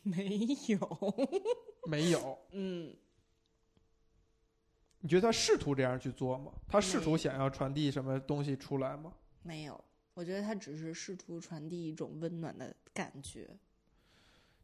[0.03, 0.39] 没
[0.69, 1.15] 有，
[1.91, 2.39] 没有。
[2.53, 2.95] 嗯，
[5.01, 6.53] 你觉得他试图这样去做吗？
[6.69, 9.13] 他试图想要传递什么东西出来吗？
[9.43, 9.85] 没有。
[10.15, 13.49] 我觉得他只是试图传递一种温暖的感觉，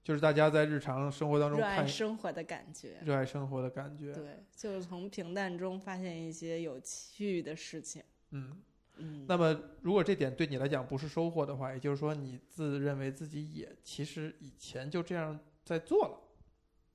[0.05, 3.01] 就是大家在日常生活当中热爱生活的感觉。
[3.03, 4.13] 热爱生活的感觉。
[4.13, 8.03] 对，就是从平淡中发现一些有趣的事情。
[8.31, 8.63] 嗯，
[8.97, 16.21] 嗯，那么如果这点对你来讲不是收获的话，也就是说你自认为自己也其实以前就这样在做了。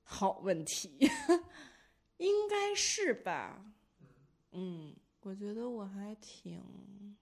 [0.04, 0.98] 好问题，
[2.18, 3.74] 应该是吧？
[4.52, 7.18] 嗯，我觉得我还挺，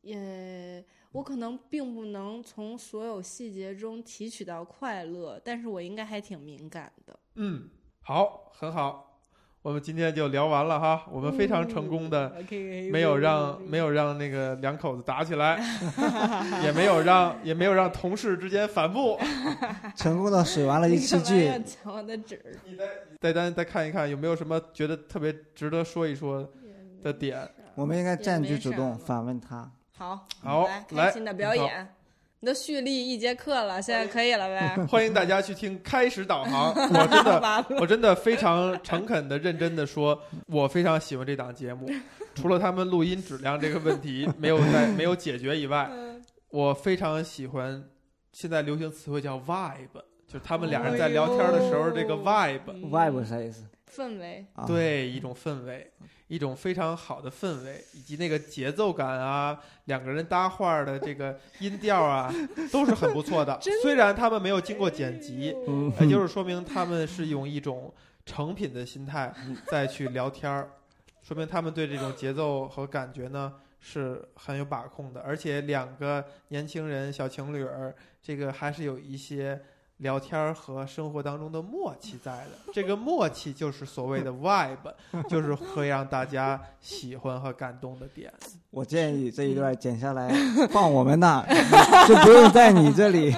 [0.00, 0.84] 也
[1.14, 7.16] 我可能并不能从所有细节中提取到快乐，但是我应该还挺敏感的。
[7.36, 7.68] 嗯，
[8.00, 9.12] 好，很好。
[9.62, 15.56] 我们今天就聊完了哈，我们非常成功的的没有让没有让那个两口子打起来，
[16.64, 19.16] 也没有让也没有让同事之间反目。
[19.94, 22.88] 成功的水完了一次剧要，抢我的纸儿你再
[23.20, 26.46] 再单再看一看有没有什么觉得特别值得说一说
[27.04, 27.48] 的点。
[27.76, 29.70] 我们应该占据主动反问他。
[29.96, 31.88] 好，好来来开心的表演。
[32.40, 34.76] 你都蓄力一节课了，现在可以了呗？
[34.86, 41.88] 欢迎大家去听开始导航， 我真的，我真的非常诚恳的、认真的说，我非常喜欢这档节目。
[42.34, 45.88] 除了他们录音质量这个问题没有在没有解决以外，
[46.50, 47.82] 我非常喜欢
[48.32, 49.94] 现在流行词汇叫 vibe，
[50.26, 53.64] 就是他们俩人在聊天的时候这个 vibe，、嗯 vibe 是啥意思？
[53.94, 55.90] 氛围，啊，，对一种氛围，
[56.28, 62.32] 一种非常好的氛围，以及那个节奏感啊，两个人搭话儿的这个音调啊，
[62.72, 63.58] 都是很不错 的。
[63.82, 67.92] 虽然他们没有经过剪辑，嗯，也就是说明他们是用一种
[68.26, 69.32] 成品的心态
[69.68, 70.70] 再去聊天儿，
[71.22, 79.60] 说明他们对这种节奏和感觉呢是很有把控的，而且两个年轻人小情侣儿，这个还是有一些
[79.98, 82.50] 聊天和生活当中的默契在的。
[82.72, 84.94] 这个默契就是所谓的 vibe，
[85.28, 88.32] 就是会让大家喜欢和感动的点。
[88.70, 90.28] 我建议这一段剪下来
[90.70, 91.44] 放我们那，
[92.08, 93.32] 就不用在你这里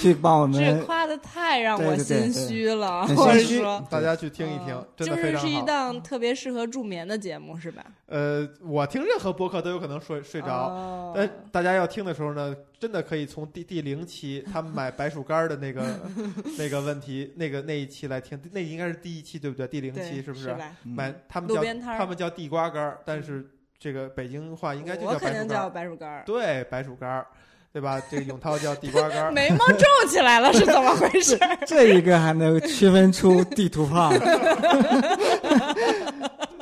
[0.00, 0.84] 去帮我们这。
[0.84, 3.82] 夸的太让我心虚了，很或者心虚说。
[3.90, 5.60] 大家去听一听，嗯真的就是是一。
[5.70, 7.84] 档特别适合助眠的节目，是吧？
[8.10, 10.48] 呃，我听任何播客都有可能睡睡着。
[10.48, 15.82] 哦但大家要听的时候呢，真的可以从第第零期他们买白薯干儿的那个
[16.58, 19.66] 那个问题，那个那一期来听，那应该是第一期对不对？
[19.66, 20.54] 第零期是不是？
[20.84, 21.62] 买他们叫
[21.96, 26.24] 他们叫地瓜干儿，但是这个北京话应该就我肯定叫白薯干儿。
[26.26, 26.44] 白薯干。
[26.44, 27.26] 对，白薯干儿，
[27.72, 28.00] 对吧？
[28.10, 29.32] 这个永涛叫地瓜干儿。
[29.32, 31.38] 眉毛皱起来了，是怎么回事？
[31.66, 34.12] 这一个还能区分出地图炮，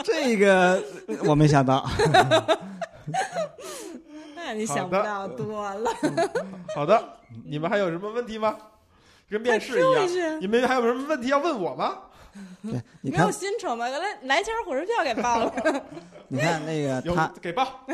[0.09, 0.83] 这个
[1.25, 1.87] 我没想到。
[4.35, 5.91] 那你想不到多了。
[6.75, 7.01] 好的，
[7.45, 8.57] 你们还有什么问题吗？
[9.29, 11.99] 跟面试一样，你们还有什么问题要问我吗？
[12.63, 13.87] 对，你看没有，薪酬吗？
[13.89, 15.53] 来来钱火车票给报了。
[16.29, 17.87] 你看那个他，给报。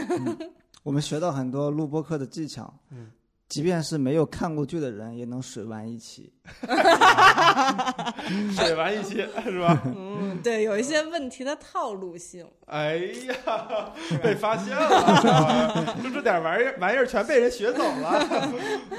[0.84, 2.72] 我们学到很多录播课的技巧。
[2.90, 3.10] 嗯
[3.48, 6.32] 即便是没有看过剧的人，也能水完一期。
[8.56, 9.82] 水完一期是吧？
[9.84, 12.46] 嗯，对，有一些问题的套路性。
[12.66, 13.92] 哎呀，
[14.22, 18.26] 被发现了，就这点玩意儿玩意儿全被人学走了。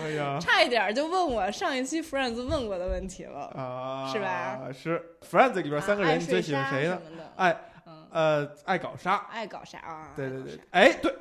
[0.03, 3.47] 哎呀，差一点就问我上一期 Friends 问过的问题了。
[3.55, 4.61] 啊，是吧？
[4.71, 6.99] 是 Friends 里边三个人，你最喜欢谁呢？
[7.35, 7.51] 爱
[7.85, 10.13] 嗯，呃爱搞啥，爱搞啥啊？
[10.15, 11.13] 对对对哎对，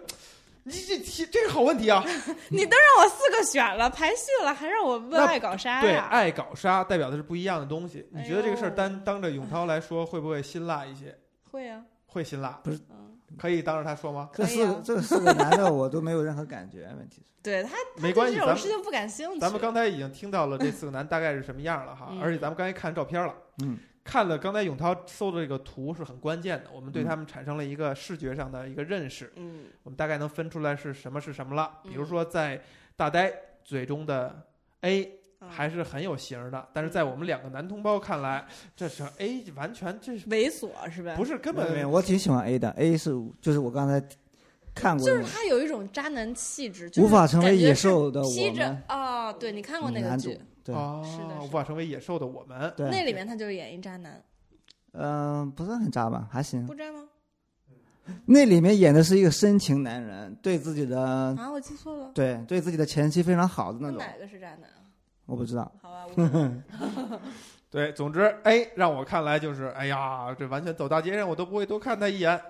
[0.65, 2.03] 你这题这是好问题啊。
[2.51, 8.07] 你都让我四个选了，排序了，还让我问爱搞啥对，爱搞杀代表的是不一样的东西。
[8.11, 11.17] 你觉得这个事儿哎呦单当着永涛来说，会不会辛辣一些？
[11.51, 12.81] 会啊，会辛辣，不是，
[13.39, 14.31] 可以当着他说吗？
[14.33, 16.91] 这四个这四个男的我都没有任何感觉。
[16.99, 19.39] 问题是， 对他，没关系，对这种事情不感兴趣。
[19.41, 31.81] 咱们刚才已经听到了这四个男大概是什么样了哈， 嗯而且咱们刚才看照片了，嗯，看了刚才永涛搜的这个图是很关键的，我们对嗯他们产生了一个视觉上的一个认识，嗯，我们大概能分出来是什么是什么了。
[31.85, 32.61] 嗯比如说在
[32.95, 33.33] 大呆
[33.65, 34.47] 嘴中的
[34.83, 35.11] A
[35.41, 41.15] 嗯还是很有型儿的，但是在我们两个男同胞看来，这是 A 完全这是猥琐是吧？
[41.17, 42.71] 不是根本没有本我挺喜欢 A 的。
[42.73, 43.11] A 是
[43.41, 44.07] 就是我刚才
[44.75, 50.39] 看过就是他有一种渣男气质，就是无法成为野兽的我披着们啊，对你看过那个剧？
[50.65, 52.73] 对，啊是的是无法成为野兽的我们。
[52.77, 54.23] 对，那里面他就是演一渣男，
[54.93, 56.29] 嗯、不算很渣吧？
[56.31, 56.67] 还行。
[56.67, 57.05] 不渣吗？
[58.27, 63.99] 那里面演的是一个深情男人，对自己的啊，我记错了，对对自己的前妻非常好的那种。
[63.99, 64.83] 哪个是渣男啊？
[65.27, 66.07] 我不知道，好吧，
[67.75, 72.41] 对，总之 A 让我看来就是，哎呀，这完全走大街上我都不会多看他一眼。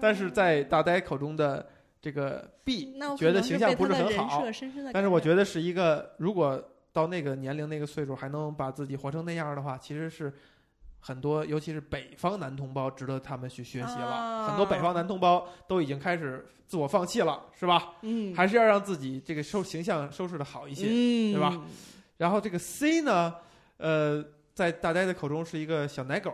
[0.00, 1.68] 但是在大呆口中的
[2.00, 4.44] 这个 B，觉得形象不是很好。
[4.92, 10.32] 但是我觉得是一个，如果到那个年龄、那个岁数还能把自己活成那样的话，其实是
[11.00, 14.06] 很多，尤其是北方男同胞值得他们去学习了。
[14.06, 17.94] 啊很多北方男同胞都已经开始自我放弃了，是吧？
[18.02, 20.86] 嗯，还是要让自己这个收形象收拾的好一些。
[20.88, 21.60] 嗯，对吧？
[22.18, 23.34] 然后这个 C 呢，
[23.78, 24.24] 呃，
[24.60, 26.30] 在大呆的口中是一个小奶狗。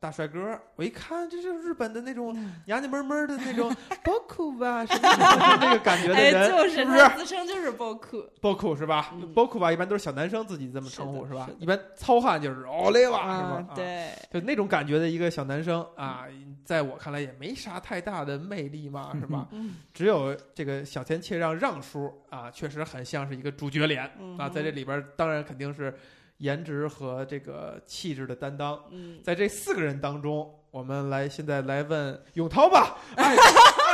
[0.00, 2.32] 大帅哥，我一看，这就是日本的那种
[2.64, 3.70] 娘娘们们的那种
[4.02, 11.34] boku 吧，什么什么那个感觉的哎，人，就是不是自称就是包酷，boku 是吧嗯？boku 吧，一般都是小男生自己这么称呼是是？
[11.34, 16.24] 吧一般糙汉就是奥雷瓦是啊吧？，啊，对，就那种感觉的一个小男生啊，
[16.64, 19.48] 在我看来也没啥太大的魅力嘛，是吧？
[19.52, 25.94] 嗯只有这个小田切让让叔啊，确实很像是一个主角脸嗯啊，在这里边当然肯定是
[26.40, 28.78] 颜值和这个气质的担当。
[28.90, 33.34] 嗯，在这四个人当中，我们来现在来问永涛吧， 爱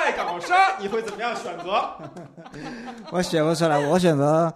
[0.05, 1.93] 爱搞杀，你会怎么样选择？
[3.13, 4.53] 我选不出来，我选择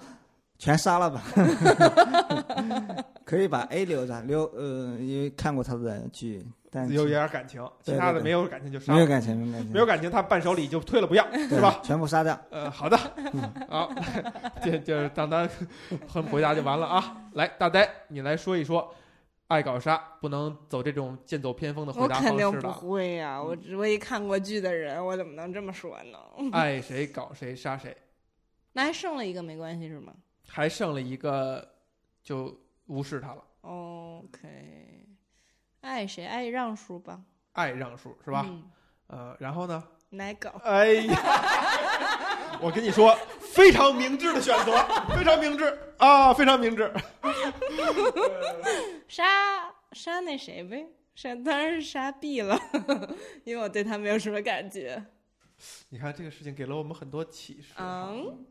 [0.59, 1.23] 全杀了吧。
[3.25, 8.97] 可以把 A 留着，留呃，因为看过他的剧，但有一点感情，其他的没有感情就杀了。
[8.97, 11.81] 没有感情，没有感情，没有感情，他伴手礼就退了不要， 是吧？？
[11.85, 12.39] 全部杀掉。
[12.51, 12.97] 呃，好的，
[13.69, 13.93] 好，
[14.63, 15.49] 这就是当他
[16.07, 17.17] 很回答就完了啊。
[17.33, 18.95] 来，大呆，你来说一说，
[19.49, 22.73] 爱搞杀不能走这种剑走偏锋的回我答肯定不方式了。
[22.73, 26.19] 会呀，我只唯一看过剧的人，我怎么能这么说呢？
[26.53, 27.97] 爱谁搞谁杀谁，
[28.73, 30.13] 那还剩了一个没关系是吗
[30.47, 31.69] 还剩了一个
[32.23, 32.57] 就
[32.87, 33.45] 无视他了。
[33.63, 34.90] ？OK，
[35.81, 37.21] 爱谁爱让叔吧，
[37.53, 38.45] 爱让数是吧？
[38.49, 38.71] 嗯
[39.09, 39.83] 呃，然后呢？
[40.11, 41.17] 奶狗，哎呀，
[42.61, 44.73] 我跟你说，非常明智的选择，
[45.17, 46.93] 非常明智啊，非常明智。
[49.09, 52.59] 杀杀那谁呗，杀当然是杀 B 了，
[53.45, 55.03] 因为我对他没有什么感觉。
[55.91, 57.75] 你看这个事情给了我们很多启示。
[57.79, 58.45] 嗯，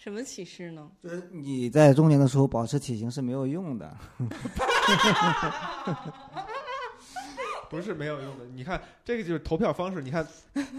[0.00, 0.90] 什么启示呢？
[1.02, 3.94] 就是你在中年的时候保持体型是没有用的。
[7.68, 8.46] 不是没有用的。
[8.46, 10.00] 你看，这个就是投票方式。
[10.00, 10.26] 你看，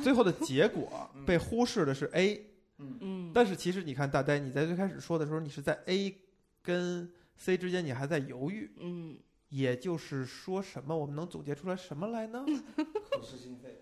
[0.02, 2.48] 最后的结果被忽视的是 A，
[2.80, 6.18] 嗯，但是其实你看，大呆，你在最开始说的时候，你是在 A
[6.64, 7.08] 跟
[7.38, 8.72] C 之间，你还在犹豫。
[8.80, 9.20] 嗯，
[9.50, 10.98] 也就是说，什么？
[10.98, 12.44] 我们能总结出来什么来呢？
[13.14, 13.78] 口是心非。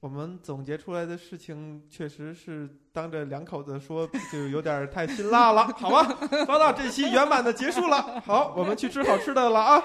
[0.00, 6.04] 我们总结出来的事情，确实是当着两口子说，就有点太辛辣了，好吧？
[6.46, 8.20] 说到这期圆满的结束了。
[8.20, 9.82] 好，我们去吃好吃的了啊！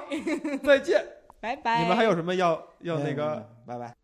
[0.64, 1.04] 再见。
[1.40, 1.82] 拜拜。
[1.82, 3.50] 你们还有什么要要那个？
[3.66, 3.96] 拜拜。